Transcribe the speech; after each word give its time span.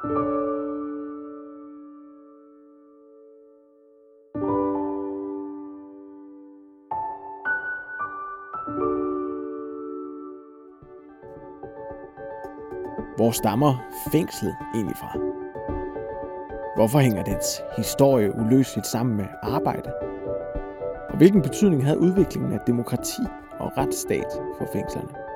Hvor 0.00 0.08
stammer 13.30 13.74
fængslet 14.12 14.56
egentlig 14.74 14.96
fra? 14.96 15.18
Hvorfor 16.76 16.98
hænger 16.98 17.22
dets 17.22 17.62
historie 17.76 18.34
uløseligt 18.34 18.86
sammen 18.86 19.16
med 19.16 19.26
arbejde? 19.42 19.92
Og 21.10 21.16
hvilken 21.16 21.42
betydning 21.42 21.84
havde 21.84 21.98
udviklingen 21.98 22.52
af 22.52 22.60
demokrati 22.66 23.22
og 23.58 23.72
retsstat 23.76 24.42
for 24.58 24.68
fængslerne? 24.72 25.29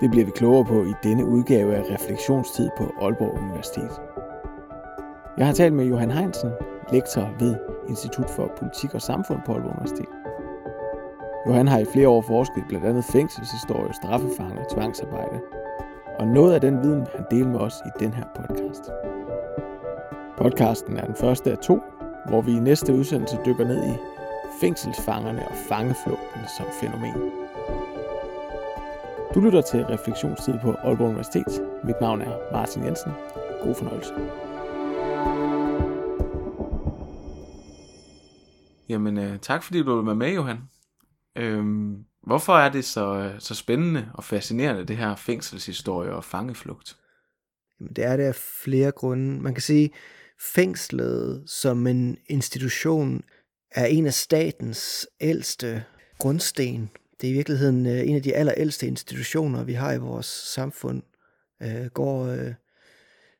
Det 0.00 0.10
bliver 0.10 0.24
vi 0.24 0.30
klogere 0.30 0.64
på 0.64 0.84
i 0.84 0.92
denne 1.02 1.24
udgave 1.24 1.76
af 1.76 1.82
Refleksionstid 1.94 2.68
på 2.78 2.92
Aalborg 3.00 3.38
Universitet. 3.42 4.00
Jeg 5.38 5.46
har 5.46 5.52
talt 5.52 5.74
med 5.74 5.84
Johan 5.84 6.10
Heinsen, 6.10 6.50
lektor 6.92 7.30
ved 7.38 7.56
Institut 7.88 8.30
for 8.30 8.52
Politik 8.58 8.94
og 8.94 9.02
Samfund 9.02 9.38
på 9.46 9.52
Aalborg 9.52 9.72
Universitet. 9.72 10.08
Johan 11.46 11.68
har 11.68 11.78
i 11.78 11.84
flere 11.84 12.08
år 12.08 12.22
forsket 12.22 12.64
blandt 12.68 12.86
andet 12.86 13.04
fængselshistorie, 13.04 13.94
straffefanger 13.94 14.64
og 14.64 14.70
tvangsarbejde. 14.74 15.40
Og 16.18 16.26
noget 16.26 16.54
af 16.54 16.60
den 16.60 16.82
viden 16.82 17.00
vil 17.00 17.08
han 17.14 17.24
dele 17.30 17.48
med 17.48 17.60
os 17.60 17.74
i 17.86 18.04
den 18.04 18.12
her 18.14 18.24
podcast. 18.36 18.90
Podcasten 20.36 20.96
er 20.96 21.06
den 21.06 21.14
første 21.14 21.50
af 21.50 21.58
to, 21.58 21.80
hvor 22.28 22.40
vi 22.40 22.52
i 22.52 22.60
næste 22.60 22.94
udsendelse 22.94 23.38
dykker 23.46 23.64
ned 23.64 23.84
i 23.84 23.96
fængselsfangerne 24.60 25.48
og 25.48 25.54
fangeflugten 25.68 26.40
som 26.58 26.66
fænomen. 26.80 27.47
Du 29.38 29.42
lytter 29.42 29.62
til 29.62 29.84
Refleksionstid 29.84 30.54
på 30.62 30.72
Aalborg 30.72 31.08
Universitet. 31.08 31.66
Mit 31.84 32.00
navn 32.00 32.20
er 32.20 32.52
Martin 32.52 32.84
Jensen. 32.84 33.12
God 33.62 33.74
fornøjelse. 33.74 34.12
Jamen, 38.88 39.18
øh, 39.18 39.38
tak 39.38 39.62
fordi 39.62 39.82
du 39.82 40.02
var 40.02 40.14
med, 40.14 40.34
Johan. 40.34 40.58
Øhm, 41.36 42.04
hvorfor 42.22 42.52
er 42.52 42.68
det 42.68 42.84
så, 42.84 43.32
så 43.38 43.54
spændende 43.54 44.10
og 44.14 44.24
fascinerende, 44.24 44.84
det 44.84 44.96
her 44.96 45.16
fængselshistorie 45.16 46.14
og 46.14 46.24
fangeflugt? 46.24 46.96
Jamen, 47.80 47.92
det 47.92 48.04
er 48.04 48.16
det 48.16 48.24
af 48.24 48.34
flere 48.34 48.92
grunde. 48.92 49.42
Man 49.42 49.54
kan 49.54 49.62
sige, 49.62 49.90
fængslet 50.54 51.44
som 51.50 51.86
en 51.86 52.18
institution 52.26 53.22
er 53.70 53.86
en 53.86 54.06
af 54.06 54.14
statens 54.14 55.06
ældste 55.20 55.84
grundsten. 56.18 56.90
Det 57.20 57.26
er 57.26 57.30
i 57.30 57.36
virkeligheden 57.36 57.86
øh, 57.86 58.08
en 58.08 58.16
af 58.16 58.22
de 58.22 58.34
allerældste 58.34 58.86
institutioner, 58.86 59.64
vi 59.64 59.72
har 59.72 59.92
i 59.92 59.98
vores 59.98 60.26
samfund. 60.26 61.02
Øh, 61.62 61.86
går 61.86 62.26
øh, 62.26 62.54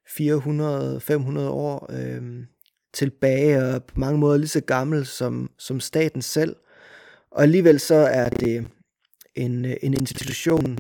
400-500 0.08 1.40
år 1.40 1.86
øh, 1.92 2.44
tilbage 2.92 3.64
og 3.64 3.84
på 3.84 4.00
mange 4.00 4.18
måder 4.18 4.36
lige 4.36 4.48
så 4.48 4.60
gammel 4.60 5.06
som, 5.06 5.50
som 5.58 5.80
staten 5.80 6.22
selv. 6.22 6.56
Og 7.30 7.42
alligevel 7.42 7.80
så 7.80 7.94
er 7.94 8.28
det 8.28 8.66
en, 9.34 9.64
øh, 9.64 9.76
en 9.82 9.94
institution, 9.94 10.78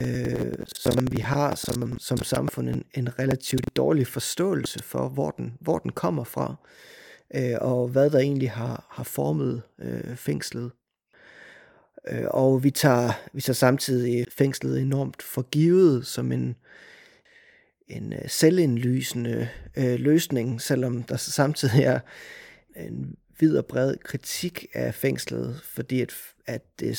øh, 0.00 0.52
som 0.66 1.12
vi 1.12 1.20
har 1.20 1.54
som, 1.54 1.98
som 1.98 2.18
samfund 2.18 2.68
en, 2.68 2.84
en 2.94 3.18
relativt 3.18 3.76
dårlig 3.76 4.06
forståelse 4.06 4.82
for, 4.82 5.08
hvor 5.08 5.30
den, 5.30 5.54
hvor 5.60 5.78
den 5.78 5.92
kommer 5.92 6.24
fra, 6.24 6.54
øh, 7.34 7.56
og 7.60 7.88
hvad 7.88 8.10
der 8.10 8.18
egentlig 8.18 8.50
har, 8.50 8.86
har 8.90 9.04
formet 9.04 9.62
øh, 9.78 10.16
fængslet. 10.16 10.70
Øh, 12.10 12.24
og 12.30 12.64
vi 12.64 12.70
tager, 12.70 13.12
vi 13.32 13.40
tager 13.40 13.54
samtidig 13.54 14.26
fængslet 14.38 14.80
enormt 14.80 15.22
for 15.22 15.42
givet 15.42 16.06
som 16.06 16.32
en, 16.32 16.56
en 17.88 18.12
øh, 18.12 18.28
selvindlysende 18.28 19.48
øh, 19.76 20.00
løsning, 20.00 20.60
selvom 20.62 21.02
der 21.02 21.16
samtidig 21.16 21.84
er 21.84 22.00
en 22.76 23.16
vid 23.40 23.56
og 23.56 23.66
bred 23.66 23.96
kritik 23.96 24.66
af 24.74 24.94
fængslet, 24.94 25.60
fordi 25.64 26.00
at, 26.00 26.14
at 26.46 26.62
det, 26.80 26.98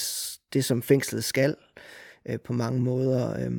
det 0.53 0.65
som 0.65 0.81
fængslet 0.81 1.23
skal 1.23 1.55
øh, 2.25 2.39
på 2.39 2.53
mange 2.53 2.81
måder, 2.81 3.45
øh, 3.45 3.51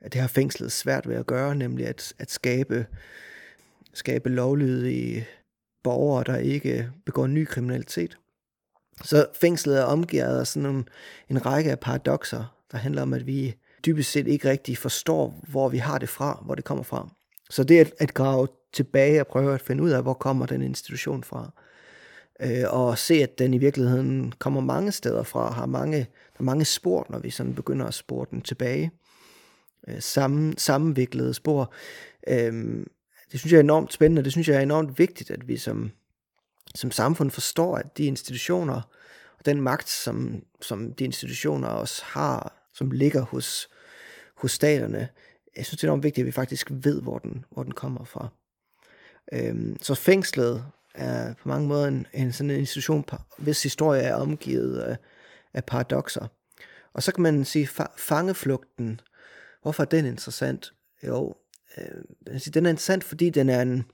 at 0.00 0.12
det 0.12 0.20
har 0.20 0.28
fængslet 0.28 0.72
svært 0.72 1.08
ved 1.08 1.16
at 1.16 1.26
gøre, 1.26 1.54
nemlig 1.54 1.86
at, 1.86 2.12
at 2.18 2.30
skabe, 2.30 2.86
skabe 3.92 4.28
lovlydige 4.28 5.26
borgere, 5.82 6.24
der 6.24 6.36
ikke 6.36 6.90
begår 7.04 7.26
ny 7.26 7.44
kriminalitet. 7.46 8.18
Så 9.02 9.26
fængslet 9.40 9.78
er 9.78 9.84
omgivet 9.84 10.38
af 10.38 10.46
sådan 10.46 10.68
en, 10.68 10.88
en 11.30 11.46
række 11.46 11.70
af 11.70 11.80
paradoxer, 11.80 12.56
der 12.72 12.78
handler 12.78 13.02
om, 13.02 13.12
at 13.12 13.26
vi 13.26 13.54
dybest 13.86 14.10
set 14.10 14.26
ikke 14.26 14.50
rigtig 14.50 14.78
forstår, 14.78 15.40
hvor 15.48 15.68
vi 15.68 15.78
har 15.78 15.98
det 15.98 16.08
fra, 16.08 16.42
hvor 16.44 16.54
det 16.54 16.64
kommer 16.64 16.84
fra. 16.84 17.08
Så 17.50 17.64
det 17.64 17.76
er 17.76 17.80
at, 17.80 17.92
at 17.98 18.14
grave 18.14 18.48
tilbage 18.72 19.20
og 19.20 19.26
prøve 19.26 19.54
at 19.54 19.60
finde 19.60 19.82
ud 19.82 19.90
af, 19.90 20.02
hvor 20.02 20.14
kommer 20.14 20.46
den 20.46 20.62
institution 20.62 21.24
fra. 21.24 21.52
Øh, 22.40 22.64
og 22.70 22.98
se, 22.98 23.14
at 23.14 23.38
den 23.38 23.54
i 23.54 23.58
virkeligheden 23.58 24.32
kommer 24.38 24.60
mange 24.60 24.92
steder 24.92 25.22
fra, 25.22 25.52
har 25.52 25.66
mange, 25.66 25.98
der 25.98 26.38
er 26.38 26.42
mange 26.42 26.64
spor, 26.64 27.06
når 27.10 27.18
vi 27.18 27.30
sådan 27.30 27.54
begynder 27.54 27.86
at 27.86 27.94
spore 27.94 28.26
den 28.30 28.40
tilbage. 28.40 28.90
Øh, 29.88 30.00
sammen, 30.00 30.58
sammenviklede 30.58 31.34
spor. 31.34 31.72
Øh, 32.28 32.84
det 33.32 33.40
synes 33.40 33.52
jeg 33.52 33.58
er 33.58 33.62
enormt 33.62 33.92
spændende, 33.92 34.24
det 34.24 34.32
synes 34.32 34.48
jeg 34.48 34.56
er 34.56 34.60
enormt 34.60 34.98
vigtigt, 34.98 35.30
at 35.30 35.48
vi 35.48 35.56
som, 35.56 35.90
som 36.74 36.90
samfund 36.90 37.30
forstår, 37.30 37.76
at 37.76 37.98
de 37.98 38.04
institutioner 38.04 38.82
og 39.38 39.46
den 39.46 39.60
magt, 39.60 39.88
som, 39.88 40.44
som 40.60 40.92
de 40.92 41.04
institutioner 41.04 41.68
også 41.68 42.02
har, 42.04 42.68
som 42.74 42.90
ligger 42.90 43.22
hos, 43.22 43.68
hos 44.36 44.52
staterne, 44.52 45.08
jeg 45.56 45.66
synes, 45.66 45.80
det 45.80 45.84
er 45.84 45.88
enormt 45.88 46.02
vigtigt, 46.02 46.22
at 46.22 46.26
vi 46.26 46.32
faktisk 46.32 46.68
ved, 46.70 47.02
hvor 47.02 47.18
den, 47.18 47.44
hvor 47.50 47.62
den 47.62 47.72
kommer 47.72 48.04
fra. 48.04 48.28
Øhm, 49.32 49.76
så 49.82 49.94
fængslet 49.94 50.64
er 50.94 51.34
på 51.34 51.48
mange 51.48 51.68
måder 51.68 51.86
en, 51.86 52.06
en 52.12 52.32
sådan 52.32 52.50
en 52.50 52.58
institution, 52.58 53.04
hvis 53.38 53.62
historie 53.62 54.02
er 54.02 54.14
omgivet 54.14 54.78
af, 54.78 54.96
af 55.54 55.64
paradoxer. 55.64 56.26
Og 56.92 57.02
så 57.02 57.12
kan 57.12 57.22
man 57.22 57.44
sige, 57.44 57.68
fangeflugten, 57.96 59.00
hvorfor 59.62 59.82
er 59.82 59.86
den 59.86 60.06
interessant? 60.06 60.72
Jo, 61.06 61.34
øh, 61.78 62.34
den 62.54 62.66
er 62.66 62.70
interessant, 62.70 63.04
fordi 63.04 63.30
den 63.30 63.48
er 63.48 63.62
en, 63.62 63.84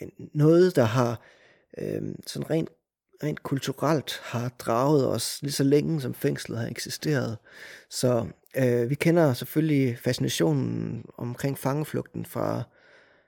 en 0.00 0.30
noget, 0.34 0.76
der 0.76 0.84
har 0.84 1.20
øh, 1.78 2.02
sådan 2.26 2.50
rent, 2.50 2.70
rent 3.22 3.42
kulturelt 3.42 4.20
har 4.22 4.48
draget 4.48 5.08
os 5.08 5.38
lige 5.42 5.52
så 5.52 5.64
længe, 5.64 6.00
som 6.00 6.14
fængslet 6.14 6.58
har 6.58 6.66
eksisteret. 6.66 7.38
Så 7.90 8.26
øh, 8.56 8.90
vi 8.90 8.94
kender 8.94 9.32
selvfølgelig 9.32 9.98
fascinationen 9.98 11.04
omkring 11.16 11.58
fangeflugten 11.58 12.26
fra 12.26 12.62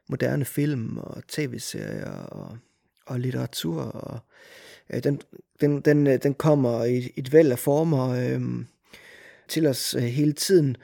moderne 0.09 0.45
film 0.45 0.99
og 0.99 1.23
tv-serier 1.29 2.11
og, 2.11 2.59
og 3.07 3.21
litteratur. 3.21 3.83
Og, 3.83 4.19
øh, 4.91 5.05
den, 5.05 5.21
den, 5.61 5.81
den, 5.81 6.07
øh, 6.07 6.23
den 6.23 6.35
kommer 6.35 6.85
i 6.85 7.13
et 7.17 7.33
væld 7.33 7.53
af 7.53 7.59
former 7.59 8.09
øh, 8.09 8.65
til 9.49 9.67
os 9.67 9.95
øh, 9.95 10.03
hele 10.03 10.33
tiden. 10.33 10.77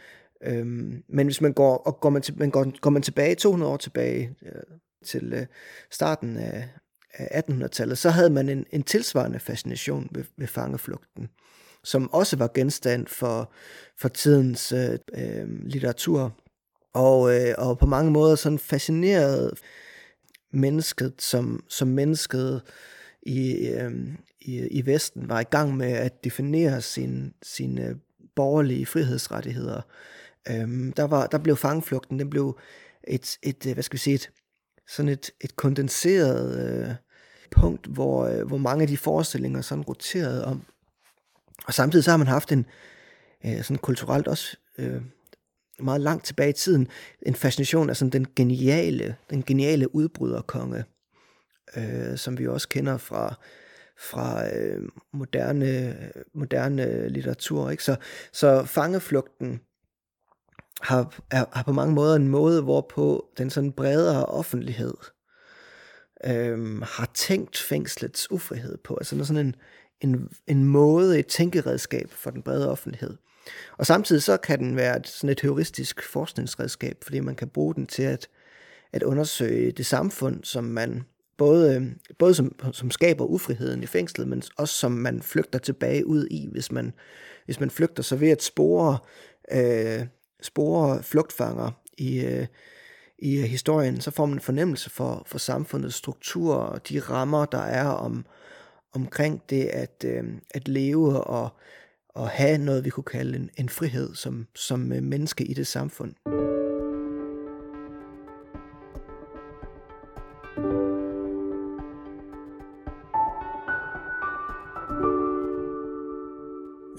Øh, 0.44 0.66
men 1.09 1.27
hvis 1.27 1.41
man 1.41 1.53
går, 1.53 1.77
og 1.77 2.00
går 2.00 2.10
man, 2.10 2.22
til, 2.22 2.38
man 2.38 2.50
går, 2.50 2.81
går 2.81 2.91
man 2.91 3.03
tilbage 3.03 3.34
200 3.34 3.72
år 3.72 3.77
tilbage 3.77 4.37
øh, 4.42 4.62
til 5.04 5.32
øh, 5.32 5.47
starten 5.91 6.37
af, 6.37 6.69
af 7.15 7.43
1800-tallet, 7.43 7.98
så 7.98 8.10
havde 8.10 8.31
man 8.31 8.48
en, 8.48 8.66
en 8.72 8.82
tilsvarende 8.82 9.38
fascination 9.38 10.09
ved, 10.10 10.25
ved 10.37 10.47
fangeflugten, 10.47 11.28
som 11.84 12.12
også 12.12 12.37
var 12.37 12.50
genstand 12.54 13.06
for, 13.06 13.53
for 13.98 14.09
tidens 14.09 14.72
øh, 14.72 14.98
øh, 15.15 15.48
litteratur, 15.65 16.37
og, 16.94 17.34
øh, 17.34 17.54
og 17.59 17.78
på 17.78 17.87
mange 17.87 18.10
måder 18.10 18.34
sådan 18.34 18.59
fascinerede 18.59 19.50
mennesket, 20.53 21.15
som, 21.19 21.65
som 21.69 21.88
mennesket 21.88 22.62
i, 23.22 23.69
øh, 23.69 23.92
i, 24.41 24.66
i 24.66 24.87
Vesten 24.87 25.28
var 25.28 25.41
i 25.41 25.44
gang 25.50 25.77
med 25.77 25.92
at 25.92 26.25
definere 26.25 26.81
sin, 26.81 27.34
sine 27.42 27.97
borgerlige 28.37 28.87
frihedsrettigheder. 28.87 29.81
Øh, 30.48 30.92
der, 30.97 31.04
var, 31.04 31.27
der 31.27 31.38
blev 31.38 31.56
fangeflugten, 31.56 32.18
den 32.18 32.30
blev 32.30 32.59
et, 33.09 33.39
et, 33.42 33.66
øh, 33.66 33.72
hvad 33.72 33.83
skal 33.83 33.95
vi 33.95 33.98
sige, 33.98 34.15
et, 34.15 34.30
sådan 34.91 35.09
et, 35.09 35.31
et 35.41 35.57
kondenseret 35.57 36.59
øh, 36.59 36.95
punkt, 37.51 37.87
hvor, 37.87 38.27
øh, 38.27 38.47
hvor 38.47 38.57
mange 38.57 38.83
af 38.83 38.89
de 38.89 38.97
forestillinger 38.97 39.60
sådan 39.60 39.84
roterede 39.84 40.45
om. 40.45 40.63
Og 41.66 41.75
samtidig 41.75 42.04
så 42.04 42.10
har 42.10 42.19
man 42.19 42.27
haft 42.27 42.53
en 42.53 42.66
øh, 43.45 43.63
sådan 43.63 43.78
kulturelt 43.78 44.28
også 44.28 44.57
øh, 44.78 45.03
meget 45.78 46.01
langt 46.01 46.25
tilbage 46.25 46.51
i 46.51 46.53
tiden, 46.53 46.89
en 47.22 47.34
fascination 47.34 47.91
af 47.91 47.97
sådan 47.97 48.10
den 48.13 48.27
geniale, 48.37 49.16
den 49.31 49.42
geniale 49.42 49.95
udbryderkonge, 49.95 50.84
øh, 51.77 52.16
som 52.16 52.39
vi 52.39 52.47
også 52.47 52.69
kender 52.69 52.97
fra, 52.97 53.34
fra 53.98 54.57
øh, 54.57 54.89
moderne, 55.13 55.97
moderne 56.34 57.09
litteratur. 57.09 57.71
Ikke? 57.71 57.84
Så, 57.84 57.97
så 58.33 58.65
fangeflugten 58.65 59.60
har, 60.82 61.15
er, 61.30 61.44
har 61.53 61.62
på 61.62 61.72
mange 61.72 61.94
måder 61.94 62.16
en 62.16 62.28
måde, 62.28 62.62
hvorpå 62.62 63.27
den 63.38 63.50
sådan 63.50 63.72
bredere 63.72 64.27
offentlighed 64.27 64.94
øh, 66.27 66.82
har 66.82 67.10
tænkt 67.15 67.59
fængslets 67.59 68.30
ufrihed 68.30 68.77
på. 68.77 68.97
Altså 68.97 69.24
sådan 69.24 69.47
en, 69.47 69.54
en, 70.00 70.28
en 70.47 70.65
måde, 70.65 71.18
et 71.18 71.27
tænkeredskab 71.27 72.10
for 72.10 72.30
den 72.30 72.42
brede 72.42 72.71
offentlighed. 72.71 73.16
Og 73.78 73.86
samtidig 73.86 74.22
så 74.22 74.36
kan 74.36 74.59
den 74.59 74.77
være 74.77 74.97
et, 74.97 75.09
sådan 75.09 75.30
et 75.30 75.41
heuristisk 75.41 76.03
forskningsredskab, 76.03 76.97
fordi 77.03 77.21
man 77.21 77.34
kan 77.34 77.48
bruge 77.48 77.74
den 77.74 77.86
til 77.86 78.03
at, 78.03 78.28
at 78.92 79.03
undersøge 79.03 79.72
det 79.72 79.86
samfund, 79.86 80.44
som 80.44 80.65
man 80.65 81.04
både, 81.38 81.94
både 82.18 82.34
som, 82.34 82.72
som 82.72 82.91
skaber 82.91 83.24
ufriheden 83.24 83.83
i 83.83 83.86
fængslet, 83.86 84.28
men 84.28 84.42
også 84.56 84.74
som 84.74 84.92
man 84.92 85.22
flygter 85.22 85.59
tilbage 85.59 86.06
ud 86.06 86.26
i, 86.30 86.48
hvis 86.53 86.72
man, 86.72 86.92
hvis 87.44 87.60
man 87.60 87.71
flygter. 87.71 88.03
Så 88.03 88.16
ved 88.16 88.28
at 88.30 88.42
spore, 88.42 88.98
øh, 89.53 90.06
spore 90.42 91.03
flugtfanger 91.03 91.71
i, 91.98 92.21
øh, 92.21 92.47
i 93.19 93.39
øh, 93.39 93.45
historien, 93.45 94.01
så 94.01 94.10
får 94.10 94.27
man 94.27 94.37
en 94.37 94.41
fornemmelse 94.41 94.91
for, 94.91 95.22
for 95.27 95.39
samfundets 95.39 95.97
struktur 95.97 96.54
og 96.54 96.89
de 96.89 97.01
rammer, 97.01 97.45
der 97.45 97.63
er 97.63 97.87
om, 97.87 98.27
omkring 98.92 99.42
det 99.51 99.65
at, 99.65 100.04
øh, 100.07 100.25
at 100.54 100.69
leve 100.69 101.21
og, 101.25 101.48
og 102.09 102.28
have 102.28 102.59
noget, 102.59 102.84
vi 102.84 102.91
kunne 102.91 103.04
kalde 103.04 103.37
en, 103.37 103.51
en 103.57 103.69
frihed 103.69 104.15
som, 104.15 104.47
som 104.54 104.92
øh, 104.92 105.03
menneske 105.03 105.45
i 105.45 105.54
det 105.54 105.66
samfund. 105.66 106.15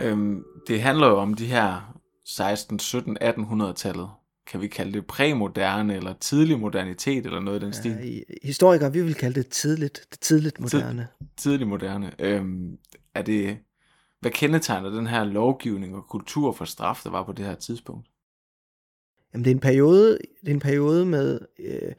Øhm, 0.02 0.44
det 0.68 0.82
handler 0.82 1.08
jo 1.08 1.18
om 1.18 1.34
de 1.34 1.46
her 1.46 1.94
16, 2.26 2.80
17, 2.80 3.18
1800-tallet. 3.22 4.10
Kan 4.48 4.62
vi 4.62 4.68
kalde 4.68 4.94
det 4.94 5.06
præmoderne 5.06 5.96
eller 5.96 6.14
tidlig 6.14 6.60
modernitet 6.60 7.26
eller 7.26 7.40
noget 7.40 7.62
i 7.62 7.66
den 7.66 7.74
stil? 7.74 7.92
Ja, 7.92 8.20
historikere, 8.44 8.94
vi 8.94 9.02
vil 9.02 9.16
kalde 9.16 9.44
det 9.44 9.50
tidligt, 9.50 10.06
det 10.12 10.20
tidligt 10.20 10.60
moderne. 10.60 11.08
Tid, 11.20 11.28
tidlig 11.38 11.68
moderne. 11.68 12.12
Øhm, 12.20 12.78
er 13.16 13.22
det, 13.22 13.58
hvad 14.20 14.32
kendetegner 14.32 14.90
den 14.90 15.08
her 15.08 15.24
lovgivning 15.24 15.96
og 15.96 16.08
kultur 16.10 16.52
for 16.52 16.66
straf, 16.66 17.02
der 17.04 17.10
var 17.10 17.24
på 17.24 17.32
det 17.32 17.46
her 17.46 17.56
tidspunkt? 17.56 18.08
Jamen, 19.34 19.46
det 19.46 19.52
er 19.52 19.56
en 19.56 19.62
periode, 19.62 20.18
det 20.42 20.48
er 20.48 20.54
en 20.54 20.60
periode 20.60 21.06
med, 21.06 21.40
øh, 21.60 21.94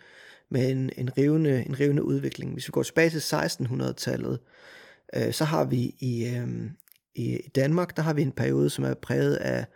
med 0.50 0.70
en, 0.70 0.90
en, 0.96 1.16
rivende, 1.18 1.66
en 1.66 1.80
rivende 1.80 2.04
udvikling. 2.04 2.52
Hvis 2.52 2.68
vi 2.68 2.70
går 2.70 2.82
tilbage 2.82 3.10
til 3.10 3.18
1600-tallet, 3.18 4.38
øh, 5.16 5.32
så 5.32 5.44
har 5.44 5.64
vi 5.64 5.94
i, 6.00 6.26
øh, 6.26 6.70
i 7.14 7.38
Danmark, 7.54 7.96
der 7.96 8.02
har 8.02 8.14
vi 8.14 8.22
en 8.22 8.32
periode, 8.32 8.70
som 8.70 8.84
er 8.84 8.94
præget 8.94 9.34
af, 9.34 9.66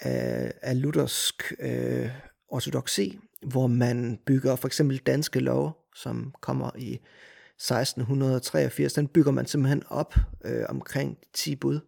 af, 0.00 0.52
af 0.62 0.82
luthersk 0.82 1.52
øh, 1.60 2.10
ortodoksi, 2.48 3.18
hvor 3.42 3.66
man 3.66 4.18
bygger 4.26 4.56
for 4.56 4.68
eksempel 4.68 4.98
danske 4.98 5.40
lov, 5.40 5.76
som 5.94 6.34
kommer 6.40 6.70
i 6.78 6.92
1683, 6.92 8.92
den 8.92 9.08
bygger 9.08 9.32
man 9.32 9.46
simpelthen 9.46 9.82
op 9.88 10.14
øh, 10.44 10.64
omkring 10.68 11.18
10 11.34 11.56
bud. 11.56 11.80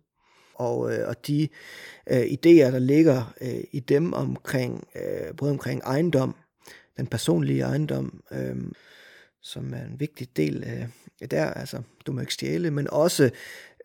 Og, 0.54 0.94
øh, 0.94 1.08
og 1.08 1.26
de 1.26 1.48
øh, 2.10 2.22
idéer, 2.22 2.70
der 2.70 2.78
ligger 2.78 3.34
øh, 3.40 3.64
i 3.72 3.80
dem 3.80 4.12
omkring, 4.12 4.88
øh, 4.96 5.36
både 5.36 5.50
omkring 5.50 5.80
ejendom, 5.80 6.36
den 6.96 7.06
personlige 7.06 7.62
ejendom, 7.62 8.22
øh, 8.32 8.56
som 9.42 9.74
er 9.74 9.84
en 9.84 10.00
vigtig 10.00 10.36
del 10.36 10.64
af 10.64 10.88
øh, 11.22 11.30
der, 11.30 11.44
altså 11.44 11.82
du 12.06 12.12
må 12.12 12.20
ikke 12.20 12.34
stjæle, 12.34 12.70
men 12.70 12.90
også 12.90 13.30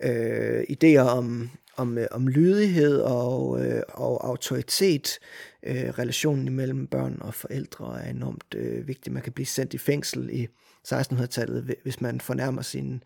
øh, 0.03 0.63
idéer 0.69 0.99
om, 0.99 1.49
om, 1.77 1.97
øh, 1.97 2.07
om 2.11 2.27
lydighed 2.27 3.01
og, 3.01 3.65
øh, 3.65 3.81
og 3.87 4.27
autoritet. 4.27 5.19
Øh, 5.63 5.89
relationen 5.89 6.47
imellem 6.47 6.87
børn 6.87 7.17
og 7.21 7.33
forældre 7.33 8.01
er 8.03 8.09
enormt 8.09 8.55
øh, 8.55 8.87
vigtig. 8.87 9.13
Man 9.13 9.23
kan 9.23 9.33
blive 9.33 9.45
sendt 9.45 9.73
i 9.73 9.77
fængsel 9.77 10.29
i 10.31 10.47
1600-tallet, 10.87 11.75
hvis 11.83 12.01
man 12.01 12.21
fornærmer 12.21 12.61
sin, 12.61 13.03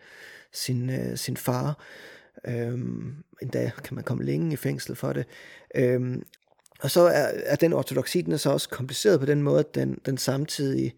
sin, 0.52 0.90
øh, 0.90 1.18
sin 1.18 1.38
far. 1.38 1.84
Øhm, 2.48 3.16
endda 3.42 3.72
kan 3.84 3.96
man 3.96 4.04
komme 4.04 4.24
længe 4.24 4.54
i 4.54 4.56
fængsel 4.56 4.96
for 4.96 5.14
det. 5.14 5.26
Øhm, 5.76 6.24
og 6.82 6.92
så 6.92 7.02
er, 7.02 7.32
er 7.46 7.56
den 7.56 7.74
ortodoksi, 7.74 8.22
den 8.22 8.34
er 8.34 8.38
så 8.38 8.50
også 8.50 8.70
kompliceret 8.70 9.20
på 9.20 9.26
den 9.26 9.44
måde, 9.44 9.60
at 9.60 9.76
den, 9.76 10.00
den 10.06 10.18
samtidig 10.18 10.94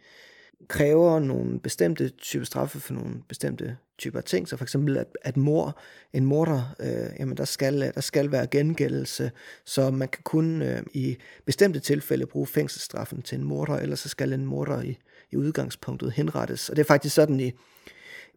kræver 0.68 1.20
nogle 1.20 1.60
bestemte 1.60 2.10
typer 2.10 2.46
straffe 2.46 2.80
for 2.80 2.94
nogle 2.94 3.16
bestemte 3.28 3.78
typer 3.98 4.22
ting. 4.22 4.48
Så 4.48 4.58
for 4.58 4.66
eksempel, 4.66 4.98
at, 4.98 5.08
at 5.22 5.38
mor, 5.38 5.80
en 6.14 6.26
morder, 6.26 6.76
øh, 6.80 7.20
jamen 7.20 7.38
der 7.38 7.46
skal, 7.46 7.84
øh, 7.84 7.94
der 7.94 8.02
skal 8.02 8.32
være 8.32 8.48
gengældelse, 8.48 9.32
så 9.66 9.92
man 9.92 10.08
kan 10.08 10.24
kun 10.24 10.62
øh, 10.62 10.84
i 10.94 11.18
bestemte 11.46 11.80
tilfælde 11.80 12.26
bruge 12.26 12.48
fængselsstraffen 12.48 13.22
til 13.22 13.38
en 13.38 13.44
morder, 13.44 13.76
eller 13.76 13.96
så 13.96 14.10
skal 14.10 14.34
en 14.34 14.46
morder 14.46 14.82
i, 14.82 14.98
i 15.32 15.38
udgangspunktet 15.38 16.12
henrettes. 16.12 16.70
Og 16.70 16.76
det 16.76 16.82
er 16.82 16.88
faktisk 16.88 17.16
sådan 17.16 17.40
i 17.40 17.52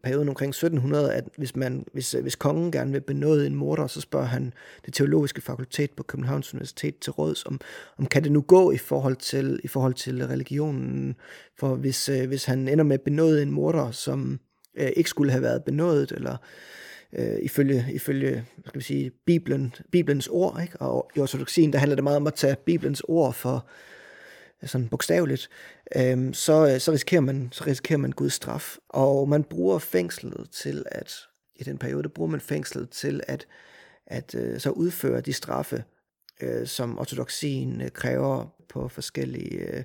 perioden 0.06 0.28
omkring 0.28 0.50
1700, 0.50 1.12
at 1.12 1.24
hvis, 1.36 1.56
man, 1.56 1.84
hvis, 1.92 2.14
øh, 2.14 2.22
hvis 2.22 2.36
kongen 2.36 2.72
gerne 2.72 2.92
vil 2.92 3.00
benåde 3.00 3.46
en 3.46 3.54
morder, 3.54 3.86
så 3.86 4.00
spørger 4.00 4.26
han 4.26 4.52
det 4.86 4.94
teologiske 4.94 5.40
fakultet 5.40 5.90
på 5.90 6.02
Københavns 6.02 6.54
Universitet 6.54 6.98
til 6.98 7.12
råds, 7.12 7.44
om, 7.44 7.60
om 7.98 8.06
kan 8.06 8.24
det 8.24 8.32
nu 8.32 8.40
gå 8.40 8.70
i 8.70 8.76
forhold 8.76 9.16
til, 9.16 9.60
i 9.64 9.68
forhold 9.68 9.94
til 9.94 10.26
religionen, 10.26 11.16
for 11.58 11.74
hvis, 11.74 12.08
øh, 12.08 12.28
hvis 12.28 12.44
han 12.44 12.68
ender 12.68 12.84
med 12.84 12.94
at 12.94 13.00
benåde 13.00 13.42
en 13.42 13.50
morder, 13.50 13.90
som 13.90 14.40
øh, 14.78 14.90
ikke 14.96 15.10
skulle 15.10 15.32
have 15.32 15.42
været 15.42 15.64
benådet, 15.64 16.12
eller 16.12 16.36
øh, 17.12 17.38
ifølge, 17.42 17.86
ifølge 17.92 18.30
hvad 18.30 18.68
skal 18.68 18.78
vi 18.78 18.84
sige, 18.84 19.10
Bibelen, 19.26 19.74
Bibelens 19.92 20.28
ord, 20.28 20.58
ikke? 20.62 20.80
og 20.80 21.10
i 21.16 21.20
ortodoxien, 21.20 21.72
der 21.72 21.78
handler 21.78 21.96
det 21.96 22.04
meget 22.04 22.16
om 22.16 22.26
at 22.26 22.34
tage 22.34 22.56
Bibelens 22.66 23.02
ord 23.08 23.34
for, 23.34 23.66
sådan 24.64 24.88
bogstaveligt, 24.88 25.48
øhm, 25.96 26.28
øh, 26.28 26.34
så, 26.34 26.76
så, 26.78 26.92
risikerer 26.92 27.20
man, 27.20 27.48
så 27.52 27.64
risikerer 27.66 27.98
man 27.98 28.10
Guds 28.10 28.32
straf. 28.32 28.76
Og 28.88 29.28
man 29.28 29.44
bruger 29.44 29.78
fængslet 29.78 30.50
til 30.50 30.84
at, 30.90 31.12
i 31.56 31.64
den 31.64 31.78
periode, 31.78 32.08
bruger 32.08 32.30
man 32.30 32.40
fængslet 32.40 32.90
til 32.90 33.22
at, 33.28 33.46
at 34.06 34.34
øh, 34.34 34.60
så 34.60 34.70
udføre 34.70 35.20
de 35.20 35.32
straffe, 35.32 35.84
øh, 36.40 36.66
som 36.66 36.98
ortodoxien 36.98 37.80
øh, 37.80 37.90
kræver 37.90 38.46
på 38.68 38.88
forskellige 38.88 39.58
øh, 39.58 39.84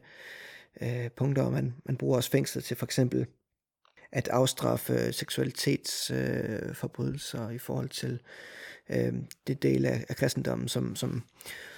øh, 0.81 1.09
punkter. 1.09 1.49
Man, 1.49 1.73
man 1.85 1.97
bruger 1.97 2.15
også 2.15 2.31
fængslet 2.31 2.63
til 2.63 2.77
for 2.77 2.85
eksempel 2.85 3.25
at 4.11 4.27
afstraffe 4.27 5.13
seksualitetsforbrydelser 5.13 7.47
øh, 7.47 7.55
i 7.55 7.57
forhold 7.57 7.89
til 7.89 8.19
øh, 8.89 9.13
det 9.47 9.63
del 9.63 9.85
af, 9.85 10.05
af 10.09 10.15
kristendommen, 10.15 10.67
som, 10.67 10.95
som, 10.95 11.23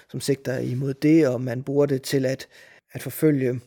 som 0.10 0.22
sigter 0.22 0.57
imod 0.57 0.94
det, 0.94 1.28
og 1.28 1.42
man 1.42 1.63
bruger 1.63 1.86
det 1.86 2.01
til 2.01 2.25
at 2.25 2.48
at 2.94 3.01
forfølge, 3.01 3.62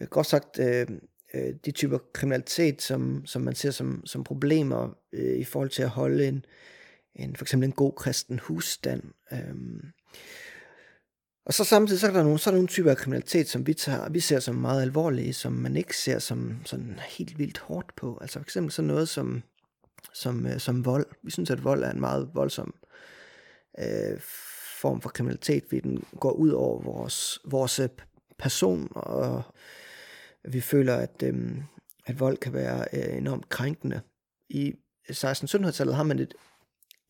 øh, 0.00 0.08
godt 0.08 0.26
sagt, 0.26 0.58
øh, 0.58 0.86
øh, 1.34 1.54
de 1.64 1.70
typer 1.70 1.98
kriminalitet, 2.12 2.82
som, 2.82 3.26
som 3.26 3.42
man 3.42 3.54
ser 3.54 3.70
som, 3.70 4.06
som 4.06 4.24
problemer 4.24 4.98
øh, 5.12 5.38
i 5.38 5.44
forhold 5.44 5.70
til 5.70 5.82
at 5.82 5.88
holde 5.88 6.28
en, 6.28 6.44
en, 7.14 7.36
for 7.36 7.44
eksempel 7.44 7.66
en 7.66 7.72
god 7.72 7.92
kristen 7.92 8.38
husstand. 8.38 9.02
Øh, 9.32 9.54
og 11.46 11.54
så 11.54 11.64
samtidig 11.64 12.00
så 12.00 12.06
er 12.06 12.10
der 12.10 12.22
nogle, 12.22 12.38
så 12.38 12.50
er 12.50 12.52
der 12.52 12.58
nogle 12.58 12.68
typer 12.68 12.90
af 12.90 12.96
kriminalitet, 12.96 13.48
som 13.48 13.66
vi, 13.66 13.74
tager, 13.74 14.08
vi 14.08 14.20
ser 14.20 14.40
som 14.40 14.54
meget 14.54 14.82
alvorlige, 14.82 15.32
som 15.32 15.52
man 15.52 15.76
ikke 15.76 15.96
ser 15.96 16.18
som 16.18 16.56
sådan 16.64 17.00
helt 17.08 17.38
vildt 17.38 17.58
hårdt 17.58 17.96
på. 17.96 18.18
Altså 18.20 18.38
for 18.38 18.44
eksempel 18.44 18.72
sådan 18.72 18.86
noget 18.86 19.08
som, 19.08 19.42
som, 20.12 20.46
øh, 20.46 20.58
som 20.58 20.84
vold. 20.84 21.06
Vi 21.22 21.30
synes, 21.30 21.50
at 21.50 21.64
vold 21.64 21.84
er 21.84 21.90
en 21.90 22.00
meget 22.00 22.30
voldsom 22.34 22.74
øh, 23.78 24.20
form 24.80 25.00
for 25.00 25.08
kriminalitet, 25.08 25.64
fordi 25.68 25.80
den 25.80 26.04
går 26.20 26.32
ud 26.32 26.50
over 26.50 26.82
vores, 26.82 27.38
vores 27.44 27.80
person, 28.38 28.88
og 28.90 29.42
vi 30.44 30.60
føler, 30.60 30.94
at, 30.94 31.22
øh, 31.22 31.58
at 32.06 32.20
vold 32.20 32.36
kan 32.36 32.52
være 32.52 32.84
øh, 32.92 33.16
enormt 33.16 33.48
krænkende. 33.48 34.00
I 34.48 34.74
1600-tallet 35.10 35.94
har 35.94 36.02
man 36.02 36.18
et, 36.18 36.34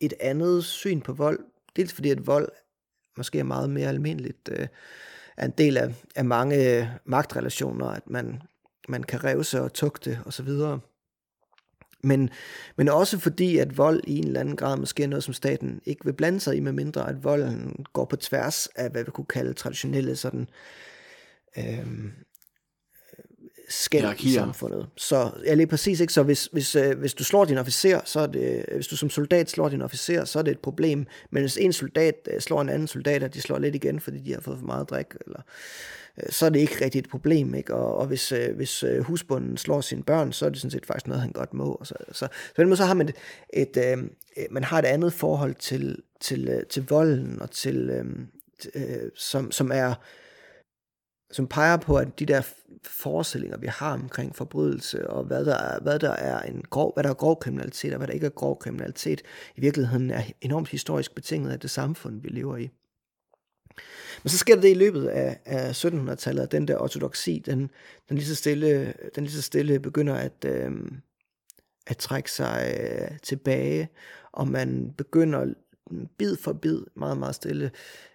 et 0.01 0.15
andet 0.21 0.65
syn 0.65 1.01
på 1.01 1.13
vold, 1.13 1.39
dels 1.77 1.93
fordi 1.93 2.11
at 2.11 2.27
vold 2.27 2.49
måske 3.17 3.39
er 3.39 3.45
meget 3.45 3.71
mere 3.71 3.89
almindeligt, 3.89 4.49
øh, 4.53 4.67
er 5.37 5.45
en 5.45 5.55
del 5.59 5.77
af, 5.77 5.95
af 6.17 6.25
mange 6.25 6.79
øh, 6.79 6.87
magtrelationer, 7.05 7.87
at 7.87 8.11
man, 8.11 8.43
man 8.89 9.03
kan 9.03 9.25
revse 9.25 9.61
og 9.61 9.73
tugte 9.73 10.21
osv., 10.27 10.49
men, 12.03 12.31
men 12.77 12.89
også 12.89 13.19
fordi, 13.19 13.59
at 13.59 13.79
vold 13.79 14.01
i 14.07 14.19
en 14.19 14.27
eller 14.27 14.41
anden 14.41 14.57
grad 14.57 14.77
måske 14.77 15.03
er 15.03 15.07
noget, 15.07 15.25
som 15.25 15.35
staten 15.35 15.81
ikke 15.85 16.05
vil 16.05 16.13
blande 16.13 16.41
sig 16.41 16.57
i, 16.57 16.61
med 16.61 16.73
mindre 16.73 17.09
at 17.09 17.25
volden 17.25 17.87
går 17.93 18.05
på 18.05 18.17
tværs 18.17 18.67
af, 18.67 18.91
hvad 18.91 19.05
vi 19.05 19.11
kunne 19.11 19.25
kalde 19.25 19.53
traditionelle 19.53 20.17
sådan 20.17 20.41
øh, 20.41 20.47
skæld 23.69 24.21
i 24.21 24.33
samfundet. 24.33 24.87
Så 24.97 25.31
ja, 25.47 25.55
lige 25.55 25.67
præcis 25.67 26.01
ikke. 26.01 26.13
Så 26.13 26.23
hvis, 26.23 26.49
hvis, 26.53 26.77
øh, 26.77 26.99
hvis 26.99 27.15
du 27.15 27.25
slår 27.25 27.45
din 27.45 27.59
officer, 27.59 28.01
så 28.05 28.21
er 28.21 28.27
det, 28.27 28.65
hvis 28.75 28.87
du 28.87 28.97
som 28.97 29.11
soldat 29.11 29.51
slår 29.51 29.69
din 29.69 29.83
officer, 29.83 30.25
så 30.25 30.39
er 30.39 30.43
det 30.43 30.51
et 30.51 30.59
problem. 30.59 31.07
Men 31.31 31.43
hvis 31.43 31.57
en 31.57 31.73
soldat 31.73 32.29
øh, 32.33 32.41
slår 32.41 32.61
en 32.61 32.69
anden 32.69 32.89
soldat, 32.89 33.23
og 33.23 33.35
de 33.35 33.41
slår 33.41 33.59
lidt 33.59 33.75
igen, 33.75 34.01
fordi 34.01 34.19
de 34.19 34.33
har 34.33 34.41
fået 34.41 34.59
for 34.59 34.67
meget 34.67 34.91
drik, 34.91 35.07
eller, 35.27 35.41
øh, 36.19 36.33
så 36.33 36.47
er 36.47 36.51
det 36.51 36.61
ikke 36.61 36.85
rigtig 36.85 36.99
et 36.99 37.09
problem. 37.11 37.55
Ikke? 37.55 37.75
Og, 37.75 37.97
og 37.97 38.07
hvis, 38.07 38.33
øh, 38.33 38.57
hvis 38.57 38.83
øh, 38.83 39.03
husbunden 39.03 39.57
slår 39.57 39.81
sine 39.81 40.03
børn, 40.03 40.33
så 40.33 40.47
er 40.47 40.51
det 40.51 40.59
sådan 40.59 40.71
set 40.71 40.87
faktisk 40.87 41.07
noget, 41.07 41.23
han 41.23 41.33
godt 41.33 41.55
må. 41.55 41.73
Og 41.75 41.87
så, 41.87 41.95
så, 42.09 42.15
så 42.19 42.27
på 42.57 42.63
den 42.63 42.69
måde 42.69 42.77
så 42.77 42.85
har 42.85 42.95
man 42.95 43.09
et, 43.09 43.17
et, 43.53 43.77
øh, 43.77 43.99
man 44.51 44.65
har 44.65 44.79
et 44.79 44.85
andet 44.87 45.13
forhold 45.13 45.55
til, 45.55 46.03
til, 46.21 46.49
øh, 46.49 46.67
til 46.67 46.87
volden, 46.89 47.43
og 47.43 47.51
til, 47.51 47.91
øh, 47.91 48.05
øh, 48.75 49.11
som, 49.15 49.53
som 49.53 49.71
er 49.75 49.95
som 51.31 51.47
peger 51.47 51.77
på, 51.77 51.97
at 51.97 52.19
de 52.19 52.27
der 52.27 52.43
forestillinger, 52.83 53.59
vi 53.59 53.67
har 53.67 53.93
omkring 53.93 54.37
forbrydelse, 54.37 55.11
og 55.11 55.25
hvad 55.25 55.45
der 55.45 55.57
er, 55.57 55.81
hvad 55.81 55.99
der 55.99 56.11
er, 56.11 56.43
en 56.43 56.63
grov, 56.71 56.95
hvad 56.95 57.05
der 57.05 57.11
er 57.11 57.15
grov 57.15 57.41
kriminalitet, 57.41 57.93
og 57.93 57.99
hvad 57.99 58.07
der 58.07 58.15
ikke 58.15 58.27
er 58.27 58.31
grov 58.31 58.59
kriminalitet, 58.59 59.23
i 59.57 59.61
virkeligheden 59.61 60.11
er 60.11 60.23
enormt 60.41 60.69
historisk 60.69 61.15
betinget 61.15 61.53
af 61.53 61.61
det 61.61 61.71
samfund, 61.71 62.23
vi 62.23 62.29
lever 62.29 62.57
i. 62.57 62.71
Men 64.23 64.29
så 64.29 64.39
sker 64.39 64.55
der 64.55 64.63
det 64.63 64.71
i 64.71 64.75
løbet 64.75 65.07
af, 65.07 65.41
af 65.45 65.85
1700-tallet, 65.85 66.43
at 66.43 66.53
den 66.53 66.69
der 66.69 66.79
ortodoksi, 66.79 67.43
den, 67.47 67.71
den, 68.09 68.17
lige 68.17 68.27
så 68.27 68.35
stille, 68.35 68.95
den 69.15 69.25
lige 69.25 69.35
så 69.35 69.43
stille 69.43 69.81
begynder 69.81 70.15
at, 70.15 70.45
øh, 70.47 70.73
at 71.87 71.97
trække 71.97 72.33
sig 72.33 72.77
øh, 72.81 73.19
tilbage, 73.23 73.89
og 74.33 74.49
man 74.49 74.95
begynder 74.99 75.55
bid 76.19 76.37
for 76.37 76.53
bid, 76.53 76.81
meget, 76.95 77.19
meget 77.19 77.35
stille, 77.35 77.71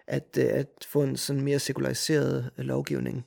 at, 0.06 0.38
øh, 0.38 0.46
at 0.50 0.68
få 0.86 1.02
en 1.02 1.16
sådan 1.16 1.42
mere 1.42 1.58
sekulariseret 1.58 2.50
øh, 2.58 2.64
lovgivning. 2.64 3.26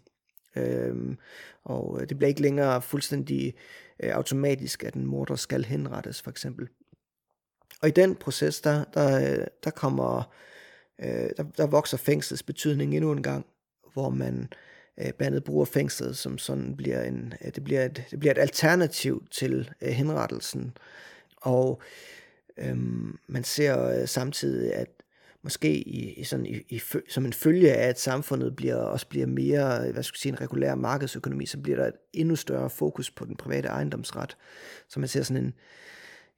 Øhm, 0.55 1.17
og 1.63 2.01
øh, 2.01 2.09
det 2.09 2.17
bliver 2.17 2.27
ikke 2.27 2.41
længere 2.41 2.81
fuldstændig 2.81 3.53
øh, 4.03 4.15
automatisk, 4.15 4.83
at 4.83 4.93
en 4.93 5.05
morder 5.05 5.35
skal 5.35 5.65
henrettes, 5.65 6.21
for 6.21 6.31
eksempel. 6.31 6.67
Og 7.81 7.87
i 7.87 7.91
den 7.91 8.15
proces, 8.15 8.61
der, 8.61 8.83
der, 8.83 9.45
der 9.63 9.69
kommer, 9.69 10.33
øh, 10.99 11.29
der, 11.37 11.43
der 11.57 11.67
vokser 11.67 11.97
fængslets 11.97 12.43
betydning 12.43 12.95
endnu 12.95 13.11
en 13.11 13.23
gang, 13.23 13.45
hvor 13.93 14.09
man 14.09 14.49
øh, 14.99 15.03
blandt 15.03 15.21
andet 15.21 15.43
bruger 15.43 15.65
fængslet 15.65 16.17
som 16.17 16.37
sådan 16.37 16.77
bliver 16.77 17.03
en, 17.03 17.33
øh, 17.45 17.51
det, 17.55 17.63
bliver 17.63 17.85
et, 17.85 18.03
det 18.11 18.19
bliver 18.19 18.31
et 18.31 18.37
alternativ 18.37 19.27
til 19.31 19.71
øh, 19.81 19.89
henrettelsen. 19.89 20.77
Og 21.37 21.81
øh, 21.81 22.22
Øhm, 22.57 23.17
man 23.27 23.43
ser 23.43 23.87
øh, 23.87 24.07
samtidig, 24.07 24.73
at 24.73 24.87
måske 25.43 25.73
i, 25.87 26.13
i 26.13 26.23
sådan 26.23 26.45
i, 26.45 26.55
i, 26.69 26.81
som 27.09 27.25
en 27.25 27.33
følge 27.33 27.73
af, 27.73 27.89
at 27.89 27.99
samfundet 27.99 28.55
bliver, 28.55 28.75
også 28.75 29.07
bliver 29.07 29.27
mere, 29.27 29.87
øh, 29.87 29.93
hvad 29.93 30.03
skal 30.03 30.15
jeg 30.15 30.21
sige, 30.21 30.31
en 30.31 30.41
regulær 30.41 30.75
markedsøkonomi, 30.75 31.45
så 31.45 31.57
bliver 31.57 31.77
der 31.77 31.87
et 31.87 31.93
endnu 32.13 32.35
større 32.35 32.69
fokus 32.69 33.11
på 33.11 33.25
den 33.25 33.35
private 33.35 33.67
ejendomsret. 33.67 34.37
Så 34.89 34.99
man 34.99 35.09
ser 35.09 35.23
sådan 35.23 35.43
en, 35.43 35.53